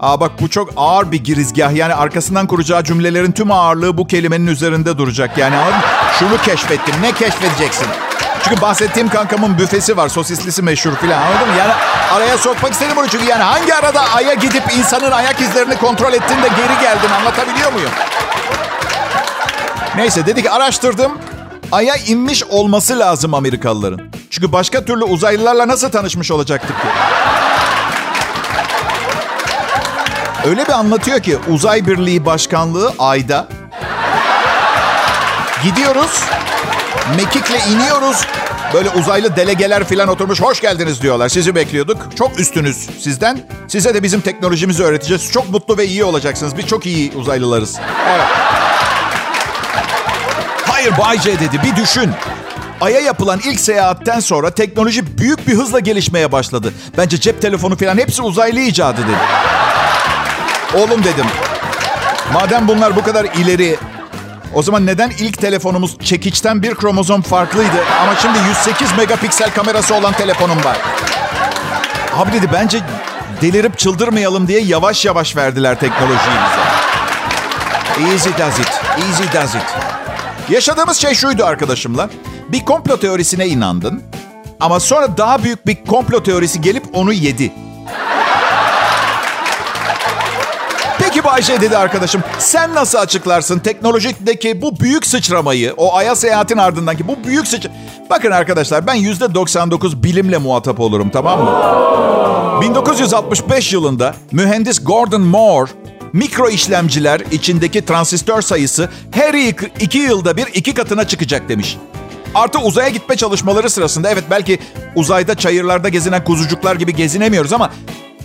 Aa 0.00 0.20
bak 0.20 0.32
bu 0.40 0.50
çok 0.50 0.70
ağır 0.76 1.12
bir 1.12 1.24
girizgah. 1.24 1.74
Yani 1.76 1.94
arkasından 1.94 2.46
kuracağı 2.46 2.84
cümlelerin 2.84 3.32
tüm 3.32 3.50
ağırlığı 3.50 3.98
bu 3.98 4.06
kelimenin 4.06 4.46
üzerinde 4.46 4.98
duracak. 4.98 5.38
Yani? 5.38 5.56
Şunu 6.18 6.36
keşfettim. 6.36 6.94
Ne 7.02 7.12
keşfedeceksin? 7.12 7.86
Çünkü 8.44 8.60
bahsettiğim 8.60 9.08
kankamın 9.08 9.58
büfesi 9.58 9.96
var. 9.96 10.08
Sosislisi 10.08 10.62
meşhur 10.62 10.94
filan 10.96 11.22
anladın 11.22 11.48
mı? 11.48 11.54
Yani 11.58 11.72
araya 12.12 12.38
sokmak 12.38 12.72
istedim 12.72 12.96
bunu 12.96 13.08
çünkü 13.08 13.24
yani 13.24 13.42
hangi 13.42 13.74
arada 13.74 14.12
aya 14.14 14.34
gidip 14.34 14.62
insanın 14.78 15.10
ayak 15.10 15.40
izlerini 15.40 15.76
kontrol 15.76 16.12
ettin 16.12 16.42
de 16.42 16.48
geri 16.48 16.80
geldin 16.82 17.08
anlatabiliyor 17.20 17.72
muyum? 17.72 17.90
Neyse 19.96 20.26
dedi 20.26 20.42
ki 20.42 20.50
araştırdım. 20.50 21.12
Aya 21.72 21.96
inmiş 21.96 22.44
olması 22.44 22.98
lazım 22.98 23.34
Amerikalıların. 23.34 24.00
Çünkü 24.30 24.52
başka 24.52 24.84
türlü 24.84 25.04
uzaylılarla 25.04 25.68
nasıl 25.68 25.90
tanışmış 25.90 26.30
olacaktık 26.30 26.80
ki? 26.80 26.86
Öyle 30.46 30.66
bir 30.66 30.72
anlatıyor 30.72 31.20
ki 31.20 31.38
uzay 31.48 31.86
birliği 31.86 32.26
başkanlığı 32.26 32.92
ayda. 32.98 33.48
Gidiyoruz. 35.62 36.20
Mekikle 37.16 37.58
iniyoruz. 37.72 38.26
Böyle 38.74 38.90
uzaylı 38.90 39.36
delegeler 39.36 39.84
falan 39.84 40.08
oturmuş 40.08 40.42
hoş 40.42 40.60
geldiniz 40.60 41.02
diyorlar. 41.02 41.28
Sizi 41.28 41.54
bekliyorduk. 41.54 41.96
Çok 42.18 42.40
üstünüz 42.40 42.88
sizden. 43.00 43.40
Size 43.68 43.94
de 43.94 44.02
bizim 44.02 44.20
teknolojimizi 44.20 44.82
öğreteceğiz. 44.84 45.32
Çok 45.32 45.50
mutlu 45.50 45.78
ve 45.78 45.86
iyi 45.86 46.04
olacaksınız. 46.04 46.56
Biz 46.56 46.66
çok 46.66 46.86
iyi 46.86 47.12
uzaylılarız. 47.12 47.76
Evet. 48.08 48.26
Hayır 50.66 50.98
Bay 50.98 51.18
J 51.18 51.40
dedi 51.40 51.60
bir 51.64 51.82
düşün. 51.82 52.10
Ay'a 52.80 53.00
yapılan 53.00 53.40
ilk 53.44 53.60
seyahatten 53.60 54.20
sonra 54.20 54.50
teknoloji 54.50 55.18
büyük 55.18 55.48
bir 55.48 55.54
hızla 55.54 55.80
gelişmeye 55.80 56.32
başladı. 56.32 56.72
Bence 56.98 57.20
cep 57.20 57.42
telefonu 57.42 57.76
falan 57.76 57.98
hepsi 57.98 58.22
uzaylı 58.22 58.60
icadı 58.60 59.00
dedi. 59.02 59.16
Oğlum 60.74 61.04
dedim. 61.04 61.26
Madem 62.32 62.68
bunlar 62.68 62.96
bu 62.96 63.02
kadar 63.02 63.24
ileri 63.24 63.76
o 64.54 64.62
zaman 64.62 64.86
neden 64.86 65.10
ilk 65.10 65.38
telefonumuz 65.38 65.98
çekiçten 65.98 66.62
bir 66.62 66.74
kromozom 66.74 67.22
farklıydı 67.22 67.84
ama 68.02 68.16
şimdi 68.16 68.38
108 68.48 68.96
megapiksel 68.96 69.50
kamerası 69.50 69.94
olan 69.94 70.12
telefonum 70.12 70.64
var? 70.64 70.76
Abi 72.16 72.32
dedi 72.32 72.48
bence 72.52 72.80
delirip 73.40 73.78
çıldırmayalım 73.78 74.48
diye 74.48 74.60
yavaş 74.60 75.04
yavaş 75.04 75.36
verdiler 75.36 75.80
teknolojiyi 75.80 76.36
bize. 76.46 76.64
Easy 78.12 78.28
does 78.28 78.58
it, 78.58 78.80
easy 78.98 79.38
does 79.38 79.54
it. 79.54 79.62
Yaşadığımız 80.50 80.96
şey 80.96 81.14
şuydu 81.14 81.44
arkadaşımla. 81.44 82.10
Bir 82.48 82.64
komplo 82.64 82.96
teorisine 82.96 83.46
inandın 83.46 84.02
ama 84.60 84.80
sonra 84.80 85.16
daha 85.16 85.44
büyük 85.44 85.66
bir 85.66 85.84
komplo 85.84 86.22
teorisi 86.22 86.60
gelip 86.60 86.84
onu 86.92 87.12
yedi. 87.12 87.52
Bayşe 91.34 91.60
dedi 91.60 91.76
arkadaşım. 91.76 92.22
Sen 92.38 92.74
nasıl 92.74 92.98
açıklarsın 92.98 93.58
teknolojideki 93.58 94.62
bu 94.62 94.80
büyük 94.80 95.06
sıçramayı, 95.06 95.74
o 95.76 95.94
aya 95.94 96.16
seyahatin 96.16 96.58
ardındaki 96.58 97.08
bu 97.08 97.24
büyük 97.24 97.48
sıç... 97.48 97.66
Bakın 98.10 98.30
arkadaşlar 98.30 98.86
ben 98.86 98.94
yüzde 98.94 99.34
99 99.34 100.02
bilimle 100.02 100.38
muhatap 100.38 100.80
olurum 100.80 101.10
tamam 101.10 101.44
mı? 101.44 102.60
1965 102.60 103.72
yılında 103.72 104.14
mühendis 104.32 104.84
Gordon 104.84 105.20
Moore 105.20 105.70
mikro 106.12 106.48
işlemciler 106.48 107.20
içindeki 107.30 107.84
transistör 107.84 108.42
sayısı 108.42 108.88
her 109.10 109.34
iki 109.80 109.98
yılda 109.98 110.36
bir 110.36 110.46
iki 110.46 110.74
katına 110.74 111.08
çıkacak 111.08 111.48
demiş. 111.48 111.78
Artı 112.34 112.58
uzaya 112.58 112.88
gitme 112.88 113.16
çalışmaları 113.16 113.70
sırasında 113.70 114.10
evet 114.10 114.24
belki 114.30 114.58
uzayda 114.94 115.34
çayırlarda 115.34 115.88
gezinen 115.88 116.24
kuzucuklar 116.24 116.76
gibi 116.76 116.96
gezinemiyoruz 116.96 117.52
ama 117.52 117.70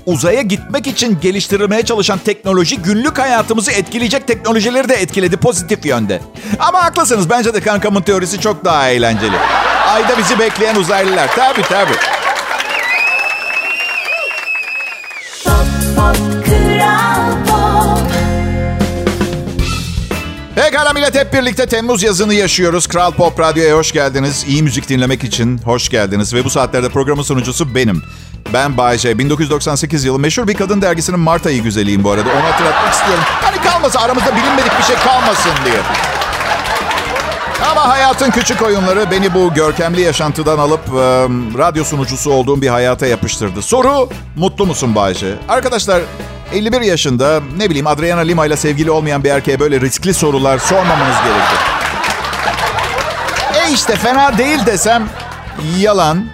uzaya 0.10 0.42
gitmek 0.42 0.88
için 0.88 1.18
geliştirilmeye 1.22 1.86
çalışan 1.86 2.20
teknoloji 2.20 2.78
günlük 2.78 3.20
hayatımızı 3.20 3.72
etkileyecek 3.72 4.28
teknolojileri 4.28 4.90
de 4.90 4.94
etkiledi 4.94 5.38
pozitif 5.38 5.86
yönde. 5.86 6.22
Ama 6.60 6.84
haklısınız 6.84 7.30
bence 7.30 7.54
de 7.54 7.62
kankamın 7.62 8.02
teorisi 8.02 8.40
çok 8.40 8.66
daha 8.66 8.90
eğlenceli. 8.90 9.38
Ayda 9.88 10.18
bizi 10.18 10.40
bekleyen 10.40 10.76
uzaylılar. 10.76 11.30
Tabii 11.36 11.62
tabii. 11.62 11.94
Pop 15.44 15.66
Pop 15.96 16.46
Kral 16.46 17.40
Pekala 20.56 20.94
millet 20.94 21.16
hep 21.16 21.34
birlikte 21.34 21.66
Temmuz 21.66 22.04
yazını 22.04 22.34
yaşıyoruz. 22.34 22.88
Kral 22.88 23.12
Pop 23.12 23.40
Radyo'ya 23.40 23.78
hoş 23.78 23.92
geldiniz. 23.92 24.46
İyi 24.48 24.64
müzik 24.64 24.90
dinlemek 24.90 25.24
için 25.24 25.58
hoş 25.58 25.90
geldiniz. 25.90 26.34
Ve 26.34 26.46
bu 26.46 26.50
saatlerde 26.50 26.90
programın 26.90 27.22
sunucusu 27.22 27.76
benim. 27.76 28.04
Ben 28.54 28.78
Bayce. 28.78 29.18
1998 29.18 30.06
yılı 30.06 30.20
meşhur 30.20 30.48
bir 30.48 30.54
kadın 30.54 30.82
dergisinin 30.82 31.20
Mart 31.20 31.46
ayı 31.46 31.64
güzeliyim 31.64 32.04
bu 32.04 32.12
arada. 32.12 32.30
Onu 32.30 32.52
hatırlatmak 32.54 32.94
istiyorum. 32.94 33.24
Hani 33.28 33.62
kalmasın 33.62 34.00
aramızda 34.00 34.36
bilinmedik 34.36 34.80
bir 34.80 34.84
şey 34.84 34.96
kalmasın 34.96 35.52
diye. 35.66 35.80
Ama 37.72 37.88
hayatın 37.90 38.32
küçük 38.32 38.62
oyunları 38.62 39.12
beni 39.12 39.34
bu 39.34 39.54
görkemli 39.54 40.02
yaşantıdan 40.02 40.58
alıp 40.58 40.88
e, 40.88 40.92
radyo 41.58 41.84
sunucusu 41.84 42.32
olduğum 42.32 42.62
bir 42.62 42.68
hayata 42.68 43.06
yapıştırdı. 43.08 43.62
Soru, 43.62 44.10
mutlu 44.36 44.66
musun 44.66 44.96
Bayce? 44.96 45.36
Arkadaşlar 45.50 46.02
51 46.54 46.82
yaşında 46.82 47.42
ne 47.58 47.70
bileyim 47.70 47.88
Adriana 47.88 48.20
Lima 48.22 48.46
ile 48.46 48.58
sevgili 48.58 48.92
olmayan 48.92 49.24
bir 49.24 49.30
erkeğe 49.30 49.60
böyle 49.60 49.82
riskli 49.82 50.14
sorular 50.14 50.58
sormamanız 50.58 51.16
gerekir. 51.24 51.60
E 53.54 53.74
işte 53.74 53.96
fena 53.96 54.38
değil 54.38 54.66
desem 54.66 55.10
yalan. 55.80 56.26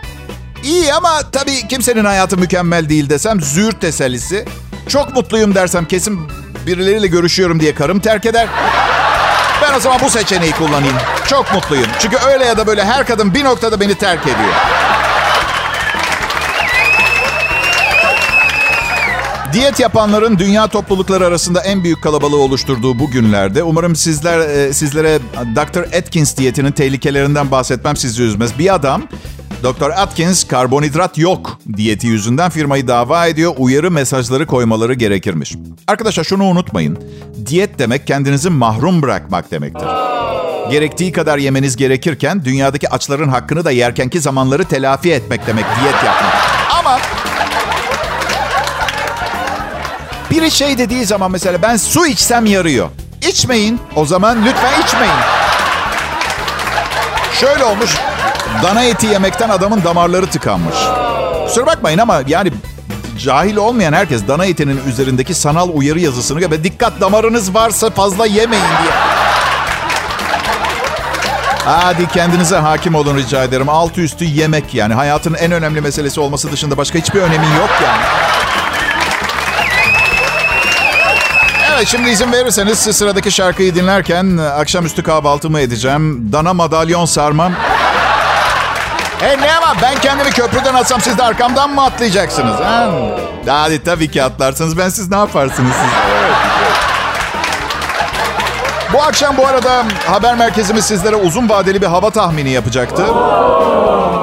İyi 0.65 0.93
ama 0.93 1.21
tabii 1.31 1.67
kimsenin 1.67 2.05
hayatı 2.05 2.37
mükemmel 2.37 2.89
değil 2.89 3.09
desem 3.09 3.41
züğürt 3.41 3.81
tesellisi. 3.81 4.45
Çok 4.87 5.15
mutluyum 5.15 5.55
dersem 5.55 5.85
kesin 5.85 6.19
birileriyle 6.67 7.07
görüşüyorum 7.07 7.59
diye 7.59 7.75
karım 7.75 7.99
terk 7.99 8.25
eder. 8.25 8.47
Ben 9.61 9.73
o 9.77 9.79
zaman 9.79 9.99
bu 10.05 10.09
seçeneği 10.09 10.51
kullanayım. 10.51 10.95
Çok 11.27 11.53
mutluyum. 11.53 11.87
Çünkü 11.99 12.17
öyle 12.33 12.45
ya 12.45 12.57
da 12.57 12.67
böyle 12.67 12.85
her 12.85 13.05
kadın 13.07 13.33
bir 13.33 13.43
noktada 13.43 13.79
beni 13.79 13.95
terk 13.95 14.23
ediyor. 14.23 14.53
Diyet 19.53 19.79
yapanların 19.79 20.39
dünya 20.39 20.67
toplulukları 20.67 21.25
arasında 21.25 21.61
en 21.61 21.83
büyük 21.83 22.03
kalabalığı 22.03 22.37
oluşturduğu 22.37 22.99
bu 22.99 23.11
günlerde 23.11 23.63
umarım 23.63 23.95
sizler 23.95 24.39
e, 24.39 24.73
sizlere 24.73 25.19
Dr. 25.55 25.97
Atkins 25.97 26.37
diyetinin 26.37 26.71
tehlikelerinden 26.71 27.51
bahsetmem 27.51 27.95
sizi 27.95 28.23
üzmez. 28.23 28.59
Bir 28.59 28.73
adam 28.73 29.03
Dr. 29.63 29.89
Atkins 29.89 30.43
karbonhidrat 30.43 31.17
yok 31.17 31.57
diyeti 31.77 32.07
yüzünden 32.07 32.49
firmayı 32.49 32.87
dava 32.87 33.27
ediyor. 33.27 33.53
Uyarı 33.57 33.91
mesajları 33.91 34.45
koymaları 34.47 34.93
gerekirmiş. 34.93 35.55
Arkadaşlar 35.87 36.23
şunu 36.23 36.43
unutmayın. 36.43 36.99
Diyet 37.45 37.79
demek 37.79 38.07
kendinizi 38.07 38.49
mahrum 38.49 39.01
bırakmak 39.01 39.51
demektir. 39.51 39.87
Gerektiği 40.71 41.11
kadar 41.11 41.37
yemeniz 41.37 41.75
gerekirken 41.75 42.45
dünyadaki 42.45 42.89
açların 42.89 43.29
hakkını 43.29 43.65
da 43.65 43.71
yerkenki 43.71 44.21
zamanları 44.21 44.65
telafi 44.65 45.11
etmek 45.11 45.47
demek 45.47 45.65
diyet 45.81 45.93
yapmak. 45.95 46.33
Ama 46.79 46.99
biri 50.31 50.51
şey 50.51 50.77
dediği 50.77 51.05
zaman 51.05 51.31
mesela 51.31 51.61
ben 51.61 51.77
su 51.77 52.07
içsem 52.07 52.45
yarıyor. 52.45 52.89
İçmeyin. 53.29 53.79
O 53.95 54.05
zaman 54.05 54.45
lütfen 54.45 54.81
içmeyin. 54.81 55.13
Şöyle 57.33 57.63
olmuş. 57.63 57.95
Dana 58.63 58.83
eti 58.83 59.07
yemekten 59.07 59.49
adamın 59.49 59.83
damarları 59.83 60.27
tıkanmış. 60.27 60.75
Kusura 61.47 61.65
bakmayın 61.65 61.97
ama 61.97 62.21
yani 62.27 62.51
cahil 63.19 63.55
olmayan 63.55 63.93
herkes 63.93 64.27
dana 64.27 64.45
etinin 64.45 64.81
üzerindeki 64.87 65.33
sanal 65.33 65.69
uyarı 65.73 65.99
yazısını 65.99 66.51
ve 66.51 66.63
dikkat 66.63 67.01
damarınız 67.01 67.53
varsa 67.53 67.89
fazla 67.89 68.25
yemeyin 68.25 68.63
diye. 68.83 68.91
Hadi 71.65 72.07
kendinize 72.07 72.57
hakim 72.57 72.95
olun 72.95 73.17
rica 73.17 73.43
ederim. 73.43 73.69
Altı 73.69 74.01
üstü 74.01 74.25
yemek 74.25 74.73
yani. 74.73 74.93
Hayatın 74.93 75.33
en 75.33 75.51
önemli 75.51 75.81
meselesi 75.81 76.19
olması 76.19 76.51
dışında 76.51 76.77
başka 76.77 76.99
hiçbir 76.99 77.21
önemi 77.21 77.45
yok 77.45 77.69
yani. 77.83 78.03
Evet 81.75 81.87
şimdi 81.87 82.09
izin 82.09 82.31
verirseniz 82.31 82.79
sıradaki 82.79 83.31
şarkıyı 83.31 83.75
dinlerken 83.75 84.37
akşamüstü 84.37 85.03
kahvaltımı 85.03 85.59
edeceğim. 85.59 86.29
Dana 86.31 86.53
madalyon 86.53 87.05
sarmam. 87.05 87.53
Hey 89.19 89.37
ne 89.41 89.55
ama 89.57 89.75
ben 89.81 89.95
kendimi 90.01 90.29
köprüden 90.31 90.73
atsam 90.73 91.01
siz 91.01 91.17
de 91.17 91.23
arkamdan 91.23 91.69
mı 91.69 91.83
atlayacaksınız? 91.83 92.59
Ha? 92.59 92.87
Hadi 93.47 93.83
tabii 93.83 94.11
ki 94.11 94.23
atlarsınız. 94.23 94.77
Ben 94.77 94.89
siz 94.89 95.11
ne 95.11 95.17
yaparsınız 95.17 95.71
siz? 95.73 95.91
Bu 98.93 99.01
akşam 99.03 99.37
bu 99.37 99.47
arada 99.47 99.83
haber 100.07 100.35
merkezimiz 100.35 100.85
sizlere 100.85 101.15
uzun 101.15 101.49
vadeli 101.49 101.81
bir 101.81 101.87
hava 101.87 102.09
tahmini 102.09 102.49
yapacaktı. 102.49 103.05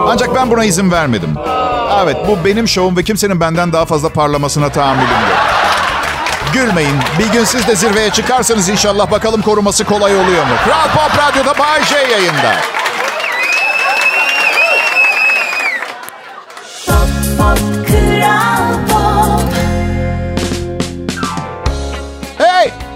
Ancak 0.09 0.35
ben 0.35 0.51
buna 0.51 0.65
izin 0.65 0.91
vermedim. 0.91 1.35
Evet 2.05 2.17
bu 2.29 2.45
benim 2.45 2.69
şovum 2.69 2.97
ve 2.97 3.03
kimsenin 3.03 3.41
benden 3.41 3.73
daha 3.73 3.85
fazla 3.87 4.09
parlamasına 4.09 4.69
tahammülüm 4.69 5.09
yok. 5.11 5.39
Gülmeyin. 6.53 6.97
Bir 7.19 7.27
gün 7.33 7.45
siz 7.45 7.69
de 7.69 7.77
zirveye 7.77 8.11
çıkarsanız 8.11 8.69
inşallah 8.69 9.11
bakalım 9.11 9.43
koruması 9.43 9.85
kolay 9.85 10.17
oluyor 10.17 10.43
mu? 10.45 10.53
Kral 10.65 10.89
Pop 10.95 11.19
Radyo'da 11.19 11.59
Bay 11.59 11.85
J 11.85 11.97
yayında. 11.97 12.53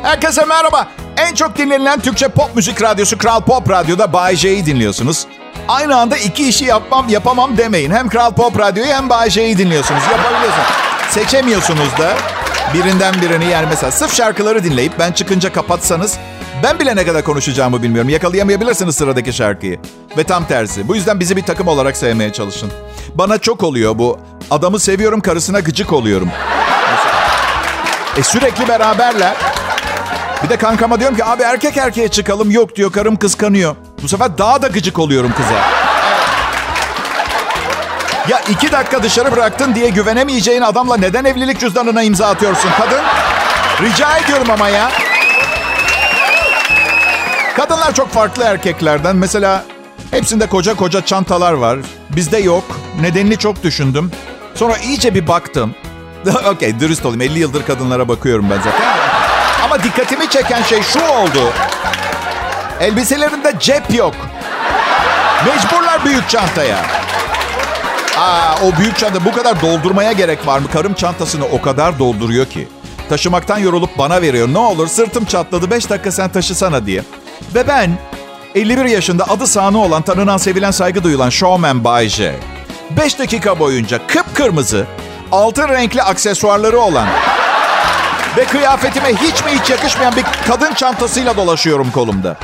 Herkese 0.07 0.45
merhaba. 0.45 0.89
En 1.17 1.35
çok 1.35 1.59
dinlenilen 1.59 2.01
Türkçe 2.01 2.29
pop 2.29 2.57
müzik 2.57 2.83
radyosu 2.83 3.19
Kral 3.19 3.41
Pop 3.41 3.71
Radyo'da 3.71 4.13
Bay 4.13 4.37
J'yi 4.37 4.67
dinliyorsunuz. 4.67 5.27
Aynı 5.69 5.97
anda 5.97 6.17
iki 6.17 6.49
işi 6.49 6.65
yapmam 6.65 7.09
yapamam 7.09 7.57
demeyin. 7.57 7.91
Hem 7.91 8.09
Kral 8.09 8.35
Pop 8.35 8.59
Radyo'yu 8.59 8.93
hem 8.93 9.09
Bay 9.09 9.31
J'yi 9.31 9.59
dinliyorsunuz. 9.59 10.03
Yapabiliyorsunuz. 10.03 10.69
Seçemiyorsunuz 11.11 11.89
da 11.99 12.15
birinden 12.75 13.15
birini 13.15 13.47
yani 13.47 13.67
mesela 13.71 13.91
sırf 13.91 14.15
şarkıları 14.15 14.65
dinleyip 14.65 14.93
ben 14.99 15.13
çıkınca 15.13 15.53
kapatsanız 15.53 16.19
ben 16.63 16.79
bile 16.79 16.97
ne 16.97 17.07
kadar 17.07 17.25
konuşacağımı 17.25 17.83
bilmiyorum. 17.83 18.11
Yakalayamayabilirsiniz 18.11 18.97
sıradaki 18.97 19.33
şarkıyı. 19.33 19.81
Ve 20.17 20.25
tam 20.25 20.47
tersi. 20.47 20.89
Bu 20.89 20.97
yüzden 20.97 21.21
bizi 21.21 21.37
bir 21.37 21.43
takım 21.43 21.69
olarak 21.69 21.97
sevmeye 21.97 22.33
çalışın. 22.33 22.73
Bana 23.15 23.39
çok 23.39 23.63
oluyor 23.63 23.99
bu. 23.99 24.21
Adamı 24.51 24.81
seviyorum 24.81 25.21
karısına 25.21 25.61
gıcık 25.61 25.93
oluyorum. 25.93 26.31
E 28.17 28.23
sürekli 28.23 28.69
beraberler. 28.69 29.56
Bir 30.45 30.49
de 30.49 30.57
kankama 30.57 31.01
diyorum 31.01 31.17
ki 31.17 31.25
abi 31.25 31.43
erkek 31.43 31.77
erkeğe 31.77 32.09
çıkalım. 32.09 32.51
Yok 32.51 32.77
diyor 32.77 32.93
karım 32.93 33.17
kıskanıyor. 33.17 33.77
Bu 34.03 34.09
sefer 34.09 34.39
daha 34.39 34.63
da 34.63 34.69
gıcık 34.69 34.99
oluyorum 34.99 35.33
kıza. 35.37 35.55
Ya 38.29 38.41
iki 38.49 38.73
dakika 38.73 39.03
dışarı 39.03 39.33
bıraktın 39.33 39.75
diye 39.75 39.89
güvenemeyeceğin 39.89 40.63
adamla 40.63 40.97
neden 40.97 41.25
evlilik 41.25 41.61
cüzdanına 41.61 42.03
imza 42.03 42.27
atıyorsun 42.27 42.71
kadın? 42.79 43.01
Rica 43.83 44.17
ediyorum 44.19 44.51
ama 44.51 44.69
ya. 44.69 44.91
Kadınlar 47.57 47.95
çok 47.95 48.09
farklı 48.11 48.45
erkeklerden. 48.45 49.17
Mesela 49.17 49.65
hepsinde 50.11 50.47
koca 50.47 50.75
koca 50.75 51.05
çantalar 51.05 51.53
var. 51.53 51.79
Bizde 52.11 52.39
yok. 52.39 52.65
Nedenini 53.01 53.37
çok 53.37 53.63
düşündüm. 53.63 54.11
Sonra 54.55 54.77
iyice 54.79 55.15
bir 55.15 55.29
baktım. 55.29 55.75
Okey 56.55 56.81
dürüst 56.81 57.07
olayım. 57.07 57.21
50 57.21 57.39
yıldır 57.39 57.67
kadınlara 57.67 58.09
bakıyorum 58.09 58.51
ben 58.51 58.57
zaten. 58.57 59.06
Dikkatimi 59.85 60.31
çeken 60.31 60.63
şey 60.63 60.83
şu 60.83 61.01
oldu. 61.01 61.53
Elbiselerinde 62.81 63.53
cep 63.61 63.95
yok. 63.95 64.15
Mecburlar 65.47 66.05
büyük 66.05 66.29
çantaya. 66.29 66.77
Aa, 68.19 68.55
o 68.65 68.79
büyük 68.79 68.99
çanta 68.99 69.25
bu 69.25 69.33
kadar 69.33 69.63
doldurmaya 69.63 70.13
gerek 70.13 70.47
var 70.47 70.59
mı? 70.59 70.67
Karım 70.73 70.95
çantasını 70.95 71.45
o 71.45 71.63
kadar 71.63 71.99
dolduruyor 71.99 72.47
ki. 72.47 72.69
Taşımaktan 73.09 73.59
yorulup 73.59 73.99
bana 73.99 74.23
veriyor. 74.23 74.49
Ne 74.49 74.59
olur 74.59 74.87
sırtım 74.89 75.25
çatladı 75.25 75.71
5 75.71 75.91
dakika 75.91 76.13
sen 76.13 76.29
taşısana 76.29 76.87
diye. 76.87 77.03
Ve 77.55 77.69
ben 77.69 77.99
51 78.55 78.85
yaşında 78.85 79.31
adı 79.31 79.47
sanı 79.47 79.83
olan 79.83 80.03
tanınan 80.03 80.37
sevilen 80.37 80.71
saygı 80.71 81.05
duyulan 81.05 81.31
showman 81.31 81.85
Bay 81.85 82.09
J. 82.09 82.35
5 82.91 83.19
dakika 83.19 83.59
boyunca 83.59 84.07
kıpkırmızı 84.07 84.87
altın 85.33 85.69
renkli 85.69 86.03
aksesuarları 86.03 86.79
olan 86.79 87.07
ve 88.37 88.45
kıyafetime 88.45 89.09
hiç 89.09 89.45
mi 89.45 89.51
hiç 89.61 89.71
yakışmayan 89.71 90.17
bir 90.17 90.25
kadın 90.49 90.75
çantasıyla 90.75 91.37
dolaşıyorum 91.37 91.91
kolumda. 91.91 92.37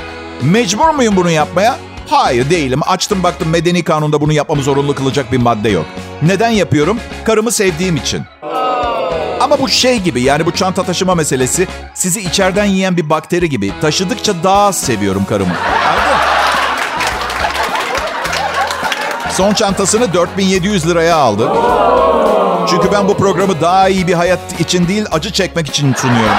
Mecbur 0.42 0.88
muyum 0.88 1.16
bunu 1.16 1.30
yapmaya? 1.30 1.76
Hayır 2.10 2.50
değilim. 2.50 2.80
Açtım 2.86 3.22
baktım 3.22 3.48
medeni 3.48 3.84
kanunda 3.84 4.20
bunu 4.20 4.32
yapmamı 4.32 4.62
zorunlu 4.62 4.94
kılacak 4.94 5.32
bir 5.32 5.38
madde 5.38 5.68
yok. 5.68 5.86
Neden 6.22 6.50
yapıyorum? 6.50 7.00
Karımı 7.24 7.52
sevdiğim 7.52 7.96
için. 7.96 8.22
Ama 9.40 9.58
bu 9.60 9.68
şey 9.68 9.98
gibi 9.98 10.22
yani 10.22 10.46
bu 10.46 10.50
çanta 10.50 10.82
taşıma 10.82 11.14
meselesi 11.14 11.68
sizi 11.94 12.20
içeriden 12.20 12.64
yiyen 12.64 12.96
bir 12.96 13.10
bakteri 13.10 13.48
gibi. 13.48 13.72
Taşıdıkça 13.80 14.32
daha 14.44 14.66
az 14.66 14.80
seviyorum 14.80 15.24
karımı. 15.24 15.52
Anladın? 15.88 16.18
Son 19.30 19.54
çantasını 19.54 20.14
4700 20.14 20.88
liraya 20.88 21.16
aldı. 21.16 21.52
Çünkü 22.72 22.92
ben 22.92 23.08
bu 23.08 23.16
programı 23.16 23.60
daha 23.60 23.88
iyi 23.88 24.06
bir 24.06 24.14
hayat 24.14 24.60
için 24.60 24.88
değil 24.88 25.04
acı 25.10 25.32
çekmek 25.32 25.68
için 25.68 25.94
sunuyorum. 25.94 26.30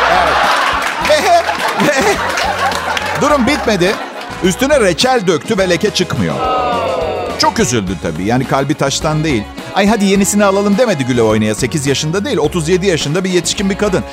Durum 3.22 3.48
bitmedi. 3.48 3.96
Üstüne 4.44 4.80
reçel 4.80 5.28
döktü 5.28 5.58
ve 5.58 5.70
leke 5.70 5.90
çıkmıyor. 5.90 6.36
Çok 7.40 7.60
üzüldü 7.60 7.98
tabii. 8.02 8.24
Yani 8.24 8.48
kalbi 8.48 8.74
taştan 8.74 9.24
değil. 9.24 9.44
Ay 9.76 9.88
hadi 9.88 10.06
yenisini 10.06 10.46
alalım 10.46 10.78
demedi 10.78 11.06
güle 11.06 11.22
oynaya. 11.22 11.56
8 11.56 11.88
yaşında 11.88 12.26
değil 12.26 12.38
37 12.38 12.88
yaşında 12.88 13.24
bir 13.24 13.30
yetişkin 13.30 13.70
bir 13.70 13.78
kadın. 13.78 14.04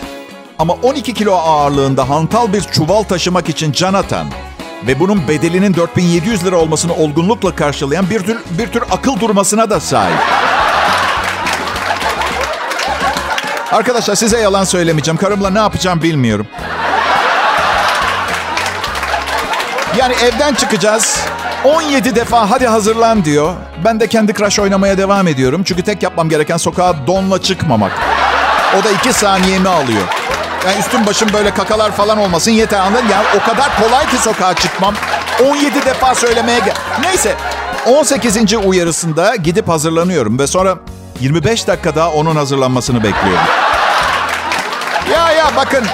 Ama 0.59 0.77
12 0.83 1.15
kilo 1.15 1.35
ağırlığında 1.35 2.09
hantal 2.09 2.53
bir 2.53 2.61
çuval 2.61 3.03
taşımak 3.03 3.49
için 3.49 3.73
can 3.73 3.95
atan 3.95 4.27
ve 4.87 5.01
bunun 5.01 5.29
bedelinin 5.29 5.75
4700 5.75 6.45
lira 6.45 6.57
olmasını 6.57 6.95
olgunlukla 6.95 7.55
karşılayan 7.55 8.11
bir 8.11 8.21
tür, 8.21 8.39
bir 8.51 8.67
tür 8.67 8.83
akıl 8.91 9.21
durmasına 9.21 9.71
da 9.71 9.81
sahip. 9.81 10.19
Arkadaşlar 13.73 14.15
size 14.15 14.41
yalan 14.41 14.65
söylemeyeceğim. 14.65 15.19
Karımla 15.19 15.51
ne 15.51 15.59
yapacağım 15.59 16.03
bilmiyorum. 16.03 16.47
Yani 19.97 20.15
evden 20.15 20.55
çıkacağız. 20.55 21.21
17 21.65 22.15
defa 22.15 22.51
hadi 22.51 22.67
hazırlan 22.67 23.25
diyor. 23.25 23.55
Ben 23.85 24.01
de 24.01 24.07
kendi 24.07 24.35
crush 24.35 24.59
oynamaya 24.59 24.99
devam 24.99 25.29
ediyorum. 25.29 25.63
Çünkü 25.65 25.83
tek 25.83 26.03
yapmam 26.03 26.29
gereken 26.29 26.57
sokağa 26.57 27.07
donla 27.07 27.43
çıkmamak. 27.43 27.93
O 28.81 28.85
da 28.85 28.91
2 28.91 29.13
saniyemi 29.13 29.69
alıyor. 29.69 30.03
Yani 30.67 30.79
üstüm 30.79 31.07
başım 31.07 31.29
böyle 31.33 31.55
kakalar 31.55 31.93
falan 31.93 32.19
olmasın 32.19 32.51
yeter 32.51 32.81
anladın 32.81 33.09
ya. 33.09 33.23
O 33.37 33.51
kadar 33.51 33.83
kolay 33.83 34.07
ki 34.07 34.17
sokağa 34.17 34.55
çıkmam. 34.55 34.95
17 35.51 35.87
defa 35.87 36.15
söylemeye 36.15 36.59
gel. 36.59 36.75
Neyse 37.03 37.35
18. 37.87 38.55
uyarısında 38.65 39.37
gidip 39.37 39.69
hazırlanıyorum 39.69 40.39
ve 40.39 40.47
sonra 40.47 40.79
25 41.21 41.67
dakika 41.67 41.95
daha 41.95 42.11
onun 42.11 42.37
hazırlanmasını 42.37 43.03
bekliyorum. 43.03 43.45
Ya 45.13 45.33
ya 45.33 45.51
bakın 45.57 45.85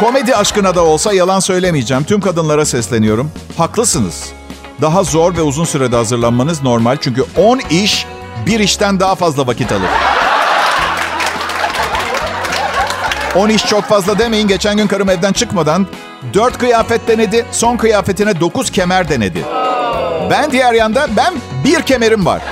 komedi 0.00 0.36
aşkına 0.36 0.74
da 0.74 0.82
olsa 0.84 1.12
yalan 1.12 1.40
söylemeyeceğim. 1.40 2.04
Tüm 2.04 2.20
kadınlara 2.20 2.64
sesleniyorum. 2.64 3.30
Haklısınız. 3.58 4.24
Daha 4.80 5.02
zor 5.02 5.36
ve 5.36 5.42
uzun 5.42 5.64
sürede 5.64 5.96
hazırlanmanız 5.96 6.62
normal. 6.62 6.96
Çünkü 7.00 7.24
10 7.36 7.60
iş 7.70 8.06
bir 8.46 8.60
işten 8.60 9.00
daha 9.00 9.14
fazla 9.14 9.46
vakit 9.46 9.72
alır. 9.72 9.88
10 13.36 13.48
iş 13.48 13.66
çok 13.66 13.84
fazla 13.84 14.18
demeyin. 14.18 14.48
Geçen 14.48 14.76
gün 14.76 14.86
karım 14.86 15.10
evden 15.10 15.32
çıkmadan 15.32 15.86
4 16.34 16.58
kıyafet 16.58 17.08
denedi. 17.08 17.46
Son 17.52 17.76
kıyafetine 17.76 18.40
9 18.40 18.70
kemer 18.70 19.08
denedi. 19.08 19.44
Ben 20.30 20.50
diğer 20.52 20.72
yanda 20.72 21.06
ben 21.16 21.34
bir 21.64 21.82
kemerim 21.82 22.26
var. 22.26 22.42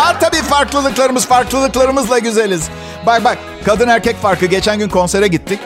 Var 0.00 0.20
tabii 0.20 0.42
farklılıklarımız. 0.42 1.26
Farklılıklarımızla 1.26 2.18
güzeliz. 2.18 2.68
Bak 3.06 3.24
bak 3.24 3.38
kadın 3.64 3.88
erkek 3.88 4.22
farkı. 4.22 4.46
Geçen 4.46 4.78
gün 4.78 4.88
konsere 4.88 5.26
gittik. 5.28 5.58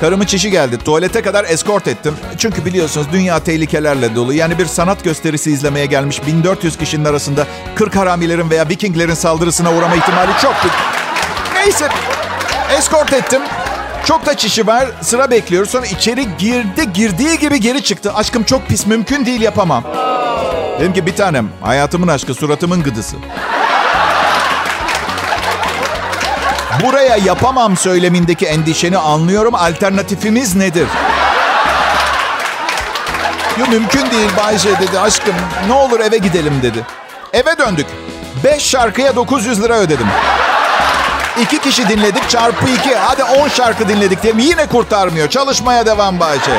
Karımın 0.00 0.24
çişi 0.24 0.50
geldi. 0.50 0.78
Tuvalete 0.78 1.22
kadar 1.22 1.44
eskort 1.44 1.88
ettim. 1.88 2.14
Çünkü 2.38 2.64
biliyorsunuz 2.64 3.06
dünya 3.12 3.44
tehlikelerle 3.44 4.14
dolu. 4.14 4.32
Yani 4.32 4.58
bir 4.58 4.66
sanat 4.66 5.04
gösterisi 5.04 5.50
izlemeye 5.50 5.86
gelmiş 5.86 6.26
1400 6.26 6.78
kişinin 6.78 7.04
arasında 7.04 7.46
40 7.74 7.96
haramilerin 7.96 8.50
veya 8.50 8.68
Vikinglerin 8.68 9.14
saldırısına 9.14 9.72
uğrama 9.72 9.96
ihtimali 9.96 10.30
çok 10.42 10.54
büyük. 10.62 10.74
Neyse 11.54 11.88
eskort 12.78 13.12
ettim. 13.12 13.42
Çok 14.04 14.26
da 14.26 14.36
çişi 14.36 14.66
var. 14.66 14.86
Sıra 15.00 15.30
bekliyoruz. 15.30 15.70
Sonra 15.70 15.86
içeri 15.86 16.26
girdi. 16.38 16.92
Girdiği 16.94 17.38
gibi 17.38 17.60
geri 17.60 17.82
çıktı. 17.82 18.12
Aşkım 18.14 18.44
çok 18.44 18.66
pis. 18.68 18.86
Mümkün 18.86 19.26
değil 19.26 19.40
yapamam. 19.40 19.84
Dedim 20.80 20.92
ki 20.92 21.06
bir 21.06 21.16
tanem. 21.16 21.48
Hayatımın 21.62 22.08
aşkı. 22.08 22.34
Suratımın 22.34 22.82
gıdısı. 22.82 23.16
Buraya 26.82 27.16
yapamam 27.16 27.76
söylemindeki 27.76 28.46
endişeni 28.46 28.98
anlıyorum. 28.98 29.54
Alternatifimiz 29.54 30.56
nedir? 30.56 30.86
Yo 33.58 33.66
mümkün 33.66 34.10
değil 34.10 34.30
Bayce 34.36 34.78
dedi. 34.80 34.98
Aşkım 34.98 35.34
ne 35.66 35.72
olur 35.72 36.00
eve 36.00 36.18
gidelim 36.18 36.62
dedi. 36.62 36.86
Eve 37.32 37.58
döndük. 37.58 37.86
5 38.44 38.62
şarkıya 38.62 39.16
900 39.16 39.62
lira 39.62 39.76
ödedim. 39.76 40.06
İki 41.42 41.58
kişi 41.60 41.88
dinledik 41.88 42.28
çarpı 42.28 42.68
iki. 42.68 42.94
Hadi 42.94 43.24
10 43.24 43.48
şarkı 43.48 43.88
dinledik 43.88 44.22
diyelim. 44.22 44.40
Yine 44.40 44.66
kurtarmıyor. 44.66 45.28
Çalışmaya 45.28 45.86
devam 45.86 46.20
Bayce. 46.20 46.52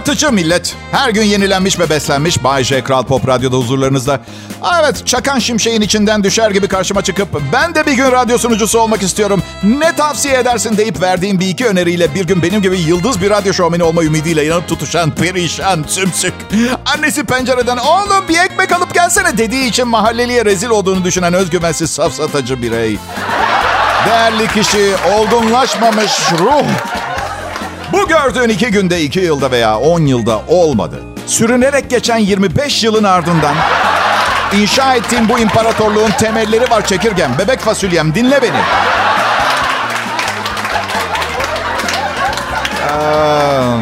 Yaratıcı 0.00 0.32
millet. 0.32 0.76
Her 0.92 1.10
gün 1.10 1.22
yenilenmiş 1.22 1.78
ve 1.78 1.90
beslenmiş 1.90 2.44
Bay 2.44 2.64
J. 2.64 2.84
Kral 2.84 3.02
Pop 3.02 3.28
Radyo'da 3.28 3.56
huzurlarınızda. 3.56 4.20
Aa, 4.62 4.80
Evet, 4.80 5.06
çakan 5.06 5.38
şimşeğin 5.38 5.80
içinden 5.80 6.24
düşer 6.24 6.50
gibi 6.50 6.68
karşıma 6.68 7.02
çıkıp 7.02 7.28
ben 7.52 7.74
de 7.74 7.86
bir 7.86 7.92
gün 7.92 8.12
radyo 8.12 8.38
sunucusu 8.38 8.78
olmak 8.78 9.02
istiyorum. 9.02 9.42
Ne 9.62 9.96
tavsiye 9.96 10.38
edersin 10.38 10.76
deyip 10.76 11.02
verdiğim 11.02 11.40
bir 11.40 11.48
iki 11.48 11.66
öneriyle 11.66 12.14
bir 12.14 12.26
gün 12.26 12.42
benim 12.42 12.62
gibi 12.62 12.80
yıldız 12.80 13.20
bir 13.20 13.30
radyo 13.30 13.52
şovmeni 13.52 13.82
olma 13.82 14.02
ümidiyle 14.02 14.42
yanıp 14.42 14.68
tutuşan, 14.68 15.10
perişan, 15.10 15.84
sümsük. 15.88 16.34
Annesi 16.94 17.24
pencereden 17.24 17.76
oğlum 17.76 18.28
bir 18.28 18.38
ekmek 18.38 18.72
alıp 18.72 18.94
gelsene 18.94 19.38
dediği 19.38 19.68
için 19.68 19.88
mahalleliye 19.88 20.44
rezil 20.44 20.68
olduğunu 20.68 21.04
düşünen 21.04 21.34
özgüvensiz 21.34 21.90
safsatacı 21.90 22.62
birey. 22.62 22.98
Değerli 24.06 24.48
kişi, 24.48 24.94
olgunlaşmamış 25.16 26.12
ruh. 26.38 26.99
Bu 27.92 28.08
gördüğün 28.08 28.48
iki 28.48 28.66
günde, 28.70 29.02
iki 29.02 29.20
yılda 29.20 29.50
veya 29.50 29.78
on 29.78 30.00
yılda 30.00 30.42
olmadı. 30.48 31.02
Sürünerek 31.26 31.90
geçen 31.90 32.18
25 32.18 32.84
yılın 32.84 33.04
ardından 33.04 33.54
inşa 34.52 34.94
ettiğim 34.94 35.28
bu 35.28 35.38
imparatorluğun 35.38 36.10
temelleri 36.10 36.70
var 36.70 36.86
çekirgem. 36.86 37.30
Bebek 37.38 37.60
fasulyem 37.60 38.14
dinle 38.14 38.42
beni. 38.42 38.56
Eee, 42.88 43.76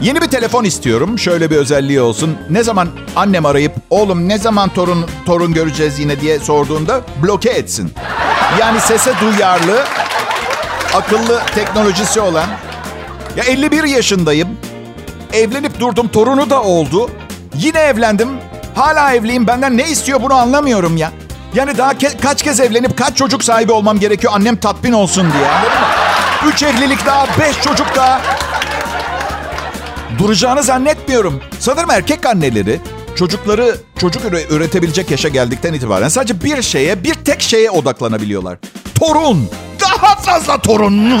Yeni 0.00 0.20
bir 0.20 0.26
telefon 0.26 0.64
istiyorum. 0.64 1.18
Şöyle 1.18 1.50
bir 1.50 1.56
özelliği 1.56 2.00
olsun. 2.00 2.38
Ne 2.50 2.62
zaman 2.62 2.88
annem 3.16 3.46
arayıp 3.46 3.72
oğlum 3.90 4.28
ne 4.28 4.38
zaman 4.38 4.68
torun 4.68 5.06
torun 5.26 5.54
göreceğiz 5.54 5.98
yine 5.98 6.20
diye 6.20 6.38
sorduğunda 6.38 7.00
bloke 7.22 7.50
etsin. 7.50 7.92
Yani 8.60 8.80
sese 8.80 9.12
duyarlı, 9.20 9.84
akıllı 10.94 11.42
teknolojisi 11.54 12.20
olan. 12.20 12.46
Ya 13.36 13.44
51 13.44 13.84
yaşındayım. 13.84 14.48
Evlenip 15.32 15.80
durdum. 15.80 16.08
Torunu 16.08 16.50
da 16.50 16.62
oldu. 16.62 17.10
Yine 17.56 17.78
evlendim. 17.78 18.28
Hala 18.74 19.14
evliyim. 19.14 19.46
Benden 19.46 19.76
ne 19.76 19.88
istiyor 19.88 20.22
bunu 20.22 20.34
anlamıyorum 20.34 20.96
ya. 20.96 21.12
Yani 21.54 21.78
daha 21.78 21.92
ke- 21.92 22.20
kaç 22.20 22.42
kez 22.42 22.60
evlenip 22.60 22.98
kaç 22.98 23.16
çocuk 23.16 23.44
sahibi 23.44 23.72
olmam 23.72 23.98
gerekiyor 24.00 24.32
annem 24.36 24.56
tatmin 24.56 24.92
olsun 24.92 25.32
diye. 25.32 25.48
Üç 26.52 26.62
evlilik 26.62 27.06
daha, 27.06 27.26
beş 27.40 27.60
çocuk 27.62 27.86
daha. 27.96 28.20
Duracağını 30.18 30.62
zannetmiyorum. 30.62 31.40
Sanırım 31.58 31.90
erkek 31.90 32.26
anneleri 32.26 32.80
çocukları 33.16 33.76
çocuk 33.98 34.22
üre- 34.24 34.48
üretebilecek 34.56 35.10
yaşa 35.10 35.28
geldikten 35.28 35.72
itibaren 35.72 36.08
sadece 36.08 36.42
bir 36.44 36.62
şeye, 36.62 37.04
bir 37.04 37.14
tek 37.14 37.42
şeye 37.42 37.70
odaklanabiliyorlar. 37.70 38.58
Torun. 39.00 39.50
Daha 39.80 40.14
fazla 40.16 40.58
torun. 40.58 41.20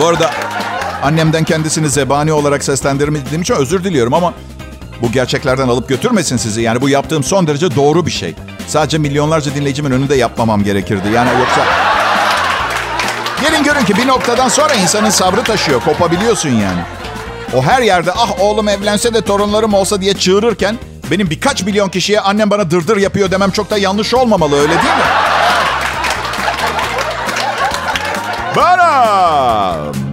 Bu 0.00 0.06
arada 0.06 0.30
annemden 1.02 1.44
kendisini 1.44 1.88
zebani 1.88 2.32
olarak 2.32 2.64
seslendirmediğim 2.64 3.42
için 3.42 3.54
özür 3.54 3.84
diliyorum 3.84 4.14
ama 4.14 4.34
bu 5.02 5.12
gerçeklerden 5.12 5.68
alıp 5.68 5.88
götürmesin 5.88 6.36
sizi. 6.36 6.62
Yani 6.62 6.80
bu 6.80 6.88
yaptığım 6.88 7.24
son 7.24 7.46
derece 7.46 7.76
doğru 7.76 8.06
bir 8.06 8.10
şey. 8.10 8.34
Sadece 8.68 8.98
milyonlarca 8.98 9.54
dinleyicimin 9.54 9.90
önünde 9.90 10.14
yapmamam 10.14 10.64
gerekirdi. 10.64 11.08
Yani 11.14 11.30
yoksa... 11.40 11.64
Gelin 13.40 13.64
görün 13.64 13.84
ki 13.84 13.96
bir 13.96 14.06
noktadan 14.06 14.48
sonra 14.48 14.74
insanın 14.74 15.10
sabrı 15.10 15.42
taşıyor. 15.42 15.80
Kopabiliyorsun 15.80 16.48
yani. 16.48 16.80
O 17.54 17.62
her 17.62 17.82
yerde 17.82 18.12
ah 18.12 18.40
oğlum 18.40 18.68
evlense 18.68 19.14
de 19.14 19.20
torunlarım 19.20 19.74
olsa 19.74 20.00
diye 20.00 20.14
çığırırken... 20.14 20.78
benim 21.10 21.30
birkaç 21.30 21.62
milyon 21.62 21.88
kişiye 21.88 22.20
annem 22.20 22.50
bana 22.50 22.70
dırdır 22.70 22.96
yapıyor 22.96 23.30
demem 23.30 23.50
çok 23.50 23.70
da 23.70 23.78
yanlış 23.78 24.14
olmamalı 24.14 24.56
öyle 24.56 24.68
değil 24.72 24.78
mi? 24.82 25.04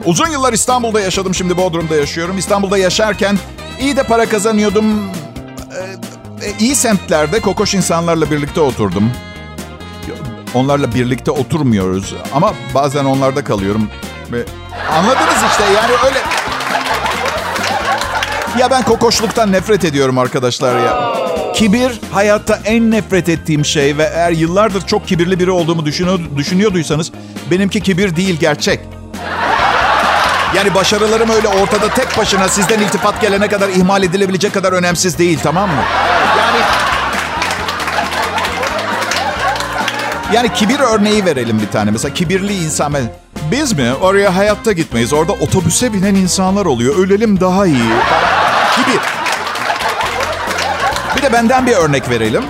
Uzun 0.06 0.28
yıllar 0.28 0.54
İstanbul'da 0.54 1.02
yaşadım. 1.02 1.36
Şimdi 1.36 1.58
Bodrum'da 1.58 1.96
yaşıyorum. 1.96 2.38
İstanbul'da 2.38 2.78
yaşarken 2.78 3.38
iyi 3.80 3.96
de 3.98 4.04
para 4.04 4.26
kazanıyordum. 4.26 4.86
Ee, 6.42 6.48
e, 6.48 6.54
iyi 6.60 6.76
semtlerde 6.76 7.40
kokoş 7.40 7.74
insanlarla 7.74 8.32
birlikte 8.32 8.62
oturdum. 8.62 9.12
Onlarla 10.54 10.94
birlikte 10.94 11.32
oturmuyoruz. 11.32 12.16
Ama 12.34 12.54
bazen 12.76 13.06
onlarda 13.06 13.44
kalıyorum. 13.44 13.90
Ve 14.32 14.44
anladınız 14.92 15.44
işte 15.52 15.64
yani 15.76 15.92
öyle... 16.06 16.18
Ya 18.60 18.72
ben 18.72 18.84
kokoşluktan 18.84 19.52
nefret 19.52 19.86
ediyorum 19.86 20.18
arkadaşlar 20.18 20.80
ya. 20.80 21.13
Kibir 21.54 21.92
hayatta 22.12 22.60
en 22.66 22.92
nefret 22.92 23.30
ettiğim 23.30 23.66
şey 23.66 23.98
ve 23.98 24.12
eğer 24.16 24.32
yıllardır 24.32 24.82
çok 24.88 25.08
kibirli 25.08 25.40
biri 25.40 25.52
olduğumu 25.52 25.86
düşünüyor, 25.86 26.20
düşünüyorduysanız 26.38 27.12
benimki 27.52 27.82
kibir 27.82 28.16
değil 28.16 28.40
gerçek. 28.40 28.80
Yani 30.56 30.74
başarılarım 30.76 31.30
öyle 31.30 31.48
ortada 31.48 31.90
tek 31.90 32.18
başına 32.18 32.50
sizden 32.50 32.80
iltifat 32.80 33.22
gelene 33.22 33.48
kadar 33.48 33.70
ihmal 33.70 34.04
edilebilecek 34.04 34.54
kadar 34.54 34.74
önemsiz 34.74 35.18
değil 35.18 35.40
tamam 35.44 35.70
mı? 35.70 35.82
Yani 36.38 36.60
Yani 40.34 40.54
kibir 40.54 40.80
örneği 40.80 41.26
verelim 41.26 41.60
bir 41.62 41.68
tane. 41.68 41.92
Mesela 41.92 42.14
kibirli 42.14 42.64
insan. 42.64 42.94
Biz 43.52 43.74
mi? 43.74 43.94
Oraya 44.02 44.36
hayatta 44.36 44.72
gitmeyiz. 44.72 45.14
Orada 45.14 45.32
otobüse 45.32 45.94
binen 45.94 46.16
insanlar 46.16 46.66
oluyor. 46.66 46.96
Ölelim 46.96 47.40
daha 47.40 47.66
iyi. 47.66 47.90
Kibir. 48.76 49.23
De 51.24 51.34
benden 51.34 51.66
bir 51.66 51.72
örnek 51.72 52.10
verelim. 52.10 52.44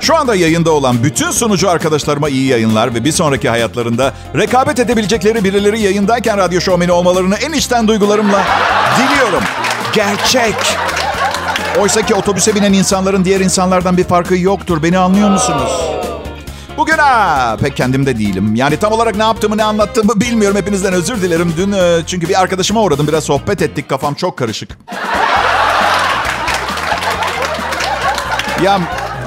Şu 0.00 0.16
anda 0.16 0.34
yayında 0.34 0.70
olan 0.70 1.04
bütün 1.04 1.30
sunucu 1.30 1.70
arkadaşlarıma 1.70 2.28
iyi 2.28 2.46
yayınlar 2.46 2.94
ve 2.94 3.04
bir 3.04 3.12
sonraki 3.12 3.48
hayatlarında 3.48 4.12
rekabet 4.36 4.78
edebilecekleri 4.78 5.44
birileri 5.44 5.80
yayındayken 5.80 6.38
radyo 6.38 6.60
şovmeni 6.60 6.92
olmalarını 6.92 7.34
en 7.34 7.52
içten 7.52 7.88
duygularımla 7.88 8.42
diliyorum. 8.98 9.42
Gerçek. 9.92 10.54
Oysa 11.80 12.02
ki 12.02 12.14
otobüse 12.14 12.54
binen 12.54 12.72
insanların 12.72 13.24
diğer 13.24 13.40
insanlardan 13.40 13.96
bir 13.96 14.04
farkı 14.04 14.36
yoktur. 14.36 14.82
Beni 14.82 14.98
anlıyor 14.98 15.30
musunuz? 15.30 15.72
Bugün 16.76 16.98
ha 16.98 17.56
pek 17.60 17.76
kendimde 17.76 18.18
değilim. 18.18 18.54
Yani 18.54 18.76
tam 18.76 18.92
olarak 18.92 19.16
ne 19.16 19.22
yaptığımı 19.22 19.56
ne 19.56 19.64
anlattığımı 19.64 20.20
bilmiyorum. 20.20 20.56
Hepinizden 20.56 20.92
özür 20.92 21.22
dilerim. 21.22 21.54
Dün 21.56 21.72
e, 21.72 22.00
çünkü 22.06 22.28
bir 22.28 22.40
arkadaşıma 22.40 22.82
uğradım. 22.82 23.08
Biraz 23.08 23.24
sohbet 23.24 23.62
ettik. 23.62 23.88
Kafam 23.88 24.14
çok 24.14 24.36
karışık. 24.36 24.78
Ya 28.62 28.80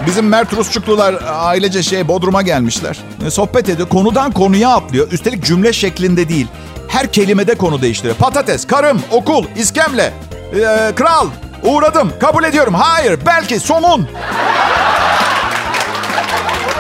bizim 0.08 0.28
Mert 0.28 0.54
Rusçuklular 0.54 1.15
ailece 1.28 1.84
şey 1.84 2.08
Bodrum'a 2.08 2.41
gelmişler. 2.41 2.98
E, 3.28 3.30
sohbet 3.30 3.69
ediyor. 3.69 3.89
Konudan 3.89 4.32
konuya 4.32 4.69
atlıyor. 4.69 5.12
Üstelik 5.12 5.43
cümle 5.45 5.74
şeklinde 5.74 6.30
değil. 6.30 6.48
Her 6.88 7.12
kelimede 7.12 7.56
konu 7.56 7.82
değiştiriyor. 7.82 8.15
Patates, 8.15 8.67
karım, 8.67 9.02
okul, 9.12 9.45
iskemle, 9.56 10.13
e, 10.54 10.91
kral, 10.95 11.28
uğradım, 11.63 12.12
kabul 12.19 12.43
ediyorum. 12.43 12.74
Hayır, 12.74 13.19
belki, 13.26 13.60
somun. 13.60 14.08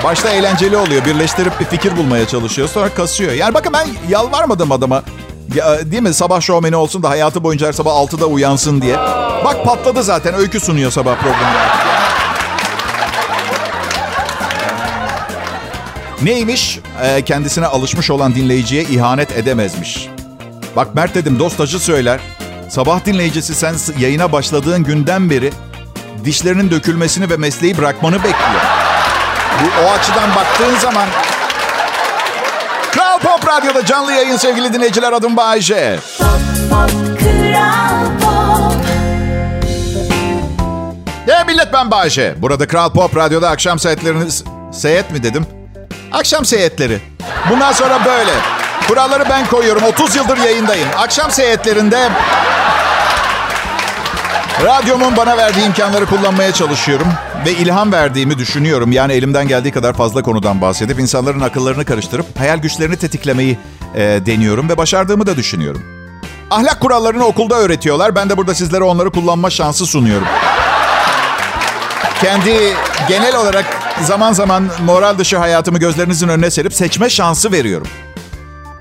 Başta 0.03 0.29
eğlenceli 0.29 0.77
oluyor. 0.77 1.05
Birleştirip 1.05 1.59
bir 1.59 1.65
fikir 1.65 1.97
bulmaya 1.97 2.27
çalışıyor. 2.27 2.67
Sonra 2.67 2.89
kasıyor. 2.89 3.31
Yani 3.33 3.53
bakın 3.53 3.73
ben 3.73 3.87
yalvarmadım 4.09 4.71
adama. 4.71 5.03
Ya, 5.55 5.91
değil 5.91 6.03
mi? 6.03 6.13
Sabah 6.13 6.41
şovmeni 6.41 6.75
olsun 6.75 7.03
da 7.03 7.09
hayatı 7.09 7.43
boyunca 7.43 7.67
her 7.67 7.73
sabah 7.73 7.91
6'da 7.91 8.25
uyansın 8.25 8.81
diye. 8.81 8.97
Bak 9.45 9.65
patladı 9.65 10.03
zaten. 10.03 10.33
Öykü 10.33 10.59
sunuyor 10.59 10.91
sabah 10.91 11.15
programı. 11.15 11.84
Neymiş? 16.21 16.79
Ee, 17.03 17.21
kendisine 17.21 17.65
alışmış 17.65 18.11
olan 18.11 18.35
dinleyiciye 18.35 18.83
ihanet 18.83 19.31
edemezmiş. 19.37 20.09
Bak 20.75 20.95
Mert 20.95 21.15
dedim 21.15 21.39
dostacı 21.39 21.79
söyler. 21.79 22.19
Sabah 22.69 23.05
dinleyicisi 23.05 23.55
sen 23.55 23.75
yayına 23.99 24.31
başladığın 24.31 24.83
günden 24.83 25.29
beri 25.29 25.53
dişlerinin 26.25 26.71
dökülmesini 26.71 27.29
ve 27.29 27.37
mesleği 27.37 27.77
bırakmanı 27.77 28.15
bekliyor. 28.15 28.61
Bu, 29.61 29.85
o 29.85 29.91
açıdan 29.91 30.35
baktığın 30.35 30.77
zaman... 30.79 31.05
Kral 32.91 33.19
Pop 33.19 33.47
Radyo'da 33.47 33.85
canlı 33.85 34.11
yayın 34.11 34.37
sevgili 34.37 34.73
dinleyiciler 34.73 35.13
adım 35.13 35.37
Bayece. 35.37 35.99
Pop, 36.19 36.27
pop, 36.69 36.91
Kral 37.19 38.05
Pop. 38.21 38.75
E 41.29 41.43
millet 41.43 41.73
ben 41.73 41.91
Bayece. 41.91 42.35
Burada 42.37 42.67
Kral 42.67 42.89
Pop 42.89 43.17
Radyo'da 43.17 43.49
akşam 43.49 43.79
saatlerini... 43.79 44.23
Seyet 44.71 45.11
mi 45.11 45.23
dedim? 45.23 45.45
Akşam 46.15 46.45
seyetleri. 46.45 46.99
Bundan 47.49 47.71
sonra 47.71 48.05
böyle. 48.05 48.31
Kuralları 48.87 49.29
ben 49.29 49.45
koyuyorum. 49.45 49.83
30 49.83 50.15
yıldır 50.15 50.37
yayındayım. 50.37 50.87
Akşam 50.97 51.31
seyetlerinde 51.31 52.09
Radyomun 54.63 55.17
bana 55.17 55.37
verdiği 55.37 55.65
imkanları 55.65 56.05
kullanmaya 56.05 56.51
çalışıyorum 56.51 57.07
ve 57.45 57.51
ilham 57.51 57.91
verdiğimi 57.91 58.37
düşünüyorum. 58.37 58.91
Yani 58.91 59.13
elimden 59.13 59.47
geldiği 59.47 59.71
kadar 59.71 59.93
fazla 59.93 60.21
konudan 60.21 60.61
bahsedip 60.61 60.99
insanların 60.99 61.41
akıllarını 61.41 61.85
karıştırıp 61.85 62.39
hayal 62.39 62.57
güçlerini 62.57 62.97
tetiklemeyi 62.97 63.57
e, 63.95 64.01
deniyorum 64.01 64.69
ve 64.69 64.77
başardığımı 64.77 65.27
da 65.27 65.35
düşünüyorum. 65.35 65.83
Ahlak 66.51 66.79
kurallarını 66.79 67.25
okulda 67.25 67.55
öğretiyorlar. 67.55 68.15
Ben 68.15 68.29
de 68.29 68.37
burada 68.37 68.55
sizlere 68.55 68.83
onları 68.83 69.11
kullanma 69.11 69.49
şansı 69.49 69.85
sunuyorum. 69.85 70.27
Kendi 72.21 72.73
genel 73.09 73.35
olarak 73.35 73.84
zaman 74.03 74.33
zaman 74.33 74.69
moral 74.85 75.17
dışı 75.17 75.37
hayatımı 75.37 75.79
gözlerinizin 75.79 76.27
önüne 76.27 76.51
serip 76.51 76.73
seçme 76.73 77.09
şansı 77.09 77.51
veriyorum. 77.51 77.87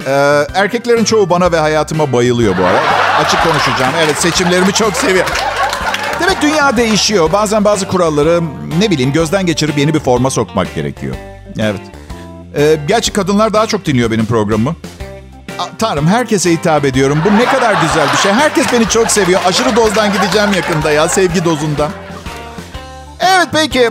Ee, 0.07 0.46
erkeklerin 0.55 1.05
çoğu 1.05 1.31
bana 1.31 1.53
ve 1.53 1.59
hayatıma 1.59 2.12
bayılıyor 2.12 2.59
bu 2.59 2.64
ara. 2.64 2.81
Açık 3.24 3.42
konuşacağım. 3.44 3.92
Evet 4.05 4.16
seçimlerimi 4.22 4.72
çok 4.72 4.96
seviyorum. 4.96 5.33
Demek 6.20 6.42
dünya 6.42 6.77
değişiyor. 6.77 7.33
Bazen 7.33 7.64
bazı 7.64 7.88
kuralları 7.88 8.40
ne 8.79 8.90
bileyim 8.90 9.12
gözden 9.12 9.46
geçirip 9.46 9.79
yeni 9.79 9.94
bir 9.94 10.00
forma 10.00 10.31
sokmak 10.31 10.74
gerekiyor. 10.74 11.14
Evet. 11.59 11.81
Ee, 12.57 12.77
gerçi 12.88 13.12
kadınlar 13.12 13.53
daha 13.53 13.66
çok 13.66 13.85
dinliyor 13.85 14.11
benim 14.11 14.27
programımı. 14.27 14.77
Tanrım 15.79 16.07
herkese 16.07 16.50
hitap 16.50 16.85
ediyorum. 16.85 17.22
Bu 17.24 17.38
ne 17.38 17.44
kadar 17.44 17.74
güzel 17.83 18.12
bir 18.12 18.16
şey. 18.16 18.33
Herkes 18.33 18.72
beni 18.72 18.88
çok 18.88 19.11
seviyor. 19.11 19.40
Aşırı 19.46 19.77
dozdan 19.77 20.12
gideceğim 20.12 20.53
yakında 20.53 20.90
ya. 20.90 21.09
Sevgi 21.09 21.44
dozundan. 21.44 21.90
Evet 23.20 23.48
peki. 23.53 23.90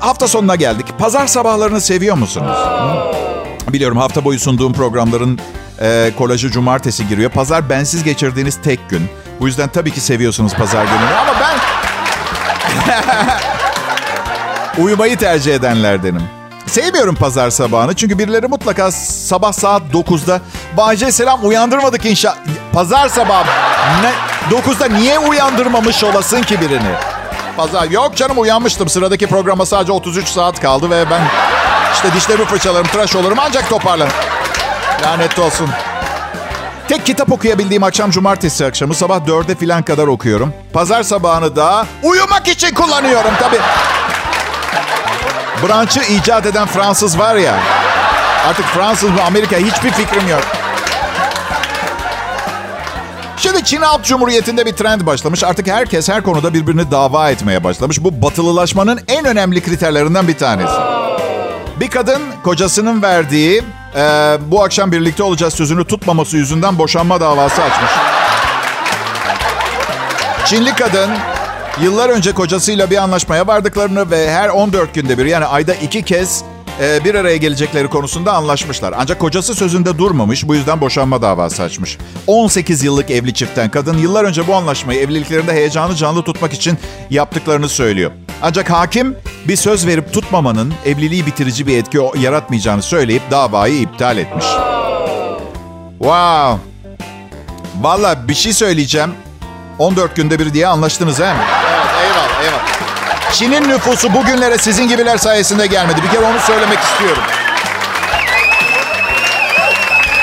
Hafta 0.00 0.28
sonuna 0.28 0.56
geldik. 0.56 0.86
Pazar 0.98 1.26
sabahlarını 1.26 1.80
seviyor 1.80 2.16
musunuz? 2.16 2.56
Hı? 2.56 3.72
Biliyorum 3.72 3.98
hafta 3.98 4.24
boyu 4.24 4.38
sunduğum 4.38 4.72
programların 4.72 5.38
e, 5.80 6.10
kolajı 6.18 6.50
cumartesi 6.50 7.08
giriyor. 7.08 7.30
Pazar 7.30 7.70
bensiz 7.70 8.04
geçirdiğiniz 8.04 8.58
tek 8.62 8.90
gün. 8.90 9.02
Bu 9.40 9.46
yüzden 9.46 9.68
tabii 9.68 9.90
ki 9.90 10.00
seviyorsunuz 10.00 10.54
pazar 10.54 10.84
gününü 10.84 11.14
ama 11.20 11.32
ben 11.40 11.58
uyumayı 14.82 15.16
tercih 15.16 15.54
edenlerdenim. 15.54 16.22
Sevmiyorum 16.66 17.14
pazar 17.14 17.50
sabahını 17.50 17.94
çünkü 17.94 18.18
birileri 18.18 18.46
mutlaka 18.46 18.90
sabah 18.92 19.52
saat 19.52 19.82
9'da 19.92 20.40
Bahçe 20.76 21.12
selam 21.12 21.46
uyandırmadık 21.48 22.06
inşa. 22.06 22.34
Pazar 22.72 23.08
sabahı 23.08 23.44
ne, 24.02 24.12
9'da 24.56 24.86
niye 24.86 25.18
uyandırmamış 25.18 26.04
olasın 26.04 26.42
ki 26.42 26.60
birini? 26.60 27.19
Pazar 27.56 27.90
yok 27.90 28.16
canım 28.16 28.38
uyanmıştım. 28.38 28.88
Sıradaki 28.88 29.26
programa 29.26 29.66
sadece 29.66 29.92
33 29.92 30.28
saat 30.28 30.60
kaldı 30.60 30.90
ve 30.90 31.10
ben 31.10 31.22
işte 31.94 32.12
dişlerimi 32.14 32.44
fırçalarım, 32.44 32.86
tıraş 32.86 33.16
olurum 33.16 33.38
ancak 33.40 33.68
toparlarım. 33.68 34.12
Lanet 35.02 35.38
olsun. 35.38 35.68
Tek 36.88 37.06
kitap 37.06 37.32
okuyabildiğim 37.32 37.82
akşam 37.82 38.10
cumartesi 38.10 38.66
akşamı 38.66 38.94
sabah 38.94 39.26
dörde 39.26 39.54
filan 39.54 39.82
kadar 39.82 40.06
okuyorum. 40.06 40.54
Pazar 40.72 41.02
sabahını 41.02 41.56
da 41.56 41.86
uyumak 42.02 42.48
için 42.48 42.74
kullanıyorum 42.74 43.32
tabii. 43.40 43.60
Branch'ı 45.66 46.12
icat 46.12 46.46
eden 46.46 46.66
Fransız 46.66 47.18
var 47.18 47.36
ya. 47.36 47.54
Artık 48.48 48.64
Fransız 48.66 49.10
mı 49.10 49.22
Amerika 49.26 49.56
hiçbir 49.56 49.90
fikrim 49.90 50.28
yok. 50.28 50.42
Çin 53.70 53.82
Halk 53.82 54.04
Cumhuriyeti'nde 54.04 54.66
bir 54.66 54.72
trend 54.72 55.06
başlamış. 55.06 55.44
Artık 55.44 55.66
herkes 55.66 56.08
her 56.08 56.22
konuda 56.22 56.54
birbirini 56.54 56.90
dava 56.90 57.30
etmeye 57.30 57.64
başlamış. 57.64 58.04
Bu 58.04 58.22
batılılaşmanın 58.22 59.00
en 59.08 59.24
önemli 59.24 59.62
kriterlerinden 59.62 60.28
bir 60.28 60.38
tanesi. 60.38 60.72
Bir 61.80 61.90
kadın 61.90 62.22
kocasının 62.44 63.02
verdiği 63.02 63.62
e, 63.96 64.02
bu 64.46 64.62
akşam 64.62 64.92
birlikte 64.92 65.22
olacağız 65.22 65.54
sözünü 65.54 65.84
tutmaması 65.84 66.36
yüzünden 66.36 66.78
boşanma 66.78 67.20
davası 67.20 67.62
açmış. 67.62 67.90
Çinli 70.44 70.74
kadın 70.74 71.10
yıllar 71.80 72.08
önce 72.08 72.32
kocasıyla 72.32 72.90
bir 72.90 72.96
anlaşmaya 72.96 73.46
vardıklarını 73.46 74.10
ve 74.10 74.32
her 74.32 74.48
14 74.48 74.94
günde 74.94 75.18
bir 75.18 75.24
yani 75.24 75.44
ayda 75.44 75.74
iki 75.74 76.02
kez 76.02 76.44
e, 76.80 77.04
bir 77.04 77.14
araya 77.14 77.36
gelecekleri 77.36 77.88
konusunda 77.88 78.32
anlaşmışlar. 78.32 78.94
Ancak 78.96 79.18
kocası 79.18 79.54
sözünde 79.54 79.98
durmamış 79.98 80.48
bu 80.48 80.54
yüzden 80.54 80.80
boşanma 80.80 81.22
davası 81.22 81.62
açmış. 81.62 81.98
18 82.26 82.84
yıllık 82.84 83.10
evli 83.10 83.34
çiftten 83.34 83.70
kadın 83.70 83.98
yıllar 83.98 84.24
önce 84.24 84.46
bu 84.46 84.54
anlaşmayı 84.54 85.00
evliliklerinde 85.00 85.52
heyecanı 85.52 85.94
canlı 85.94 86.22
tutmak 86.22 86.52
için 86.52 86.78
yaptıklarını 87.10 87.68
söylüyor. 87.68 88.10
Ancak 88.42 88.70
hakim 88.70 89.16
bir 89.48 89.56
söz 89.56 89.86
verip 89.86 90.12
tutmamanın 90.12 90.74
evliliği 90.86 91.26
bitirici 91.26 91.66
bir 91.66 91.78
etki 91.78 91.98
yaratmayacağını 92.18 92.82
söyleyip 92.82 93.22
davayı 93.30 93.80
iptal 93.80 94.18
etmiş. 94.18 94.46
Wow. 95.98 96.58
Valla 97.80 98.28
bir 98.28 98.34
şey 98.34 98.52
söyleyeceğim. 98.52 99.10
14 99.78 100.16
günde 100.16 100.38
bir 100.38 100.54
diye 100.54 100.66
anlaştınız 100.66 101.20
he? 101.20 101.59
Çin'in 103.32 103.68
nüfusu 103.68 104.14
bugünlere 104.14 104.58
sizin 104.58 104.88
gibiler 104.88 105.18
sayesinde 105.18 105.66
gelmedi. 105.66 106.02
Bir 106.02 106.08
kere 106.08 106.24
onu 106.24 106.40
söylemek 106.40 106.78
istiyorum. 106.78 107.22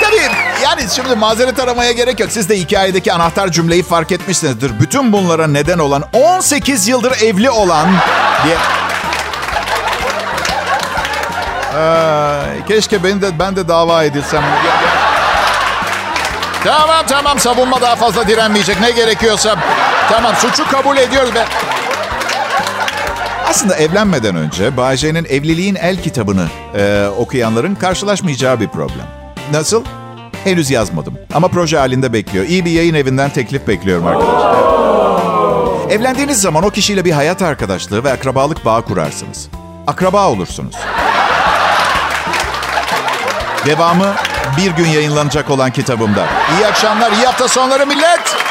Tabii 0.02 0.30
yani 0.64 0.82
şimdi 0.94 1.14
mazeret 1.14 1.60
aramaya 1.60 1.92
gerek 1.92 2.20
yok. 2.20 2.30
Siz 2.32 2.48
de 2.48 2.58
hikayedeki 2.58 3.12
anahtar 3.12 3.48
cümleyi 3.48 3.82
fark 3.82 4.12
etmişsinizdir. 4.12 4.80
Bütün 4.80 5.12
bunlara 5.12 5.46
neden 5.46 5.78
olan 5.78 6.04
18 6.12 6.88
yıldır 6.88 7.22
evli 7.22 7.50
olan 7.50 7.88
diye... 8.44 8.56
Ee, 11.76 12.66
keşke 12.68 13.04
ben 13.04 13.22
de 13.22 13.38
ben 13.38 13.56
de 13.56 13.68
dava 13.68 14.04
edilsem. 14.04 14.42
Tamam 16.64 17.06
tamam 17.08 17.38
savunma 17.38 17.80
daha 17.80 17.96
fazla 17.96 18.28
direnmeyecek. 18.28 18.80
Ne 18.80 18.90
gerekiyorsa. 18.90 19.56
Tamam 20.10 20.36
suçu 20.36 20.70
kabul 20.70 20.96
ediyoruz 20.96 21.34
ve... 21.34 21.44
Aslında 23.48 23.76
evlenmeden 23.76 24.36
önce 24.36 24.76
Bayce'nin 24.76 25.24
Evliliğin 25.24 25.74
El 25.74 26.02
kitabını 26.02 26.46
e, 26.74 27.06
okuyanların 27.18 27.74
karşılaşmayacağı 27.74 28.60
bir 28.60 28.68
problem. 28.68 29.06
Nasıl? 29.52 29.84
Henüz 30.44 30.70
yazmadım. 30.70 31.18
Ama 31.34 31.48
proje 31.48 31.78
halinde 31.78 32.12
bekliyor. 32.12 32.44
İyi 32.44 32.64
bir 32.64 32.70
yayın 32.70 32.94
evinden 32.94 33.30
teklif 33.30 33.68
bekliyorum 33.68 34.06
arkadaşlar. 34.06 34.56
Evlendiğiniz 35.90 36.40
zaman 36.40 36.64
o 36.64 36.70
kişiyle 36.70 37.04
bir 37.04 37.12
hayat 37.12 37.42
arkadaşlığı 37.42 38.04
ve 38.04 38.12
akrabalık 38.12 38.64
bağı 38.64 38.82
kurarsınız. 38.82 39.48
Akraba 39.86 40.28
olursunuz. 40.28 40.74
Devamı 43.66 44.14
bir 44.56 44.70
gün 44.70 44.86
yayınlanacak 44.86 45.50
olan 45.50 45.70
kitabımda. 45.70 46.26
İyi 46.58 46.66
akşamlar, 46.66 47.12
iyi 47.12 47.26
hafta 47.26 47.48
sonları 47.48 47.86
millet. 47.86 48.47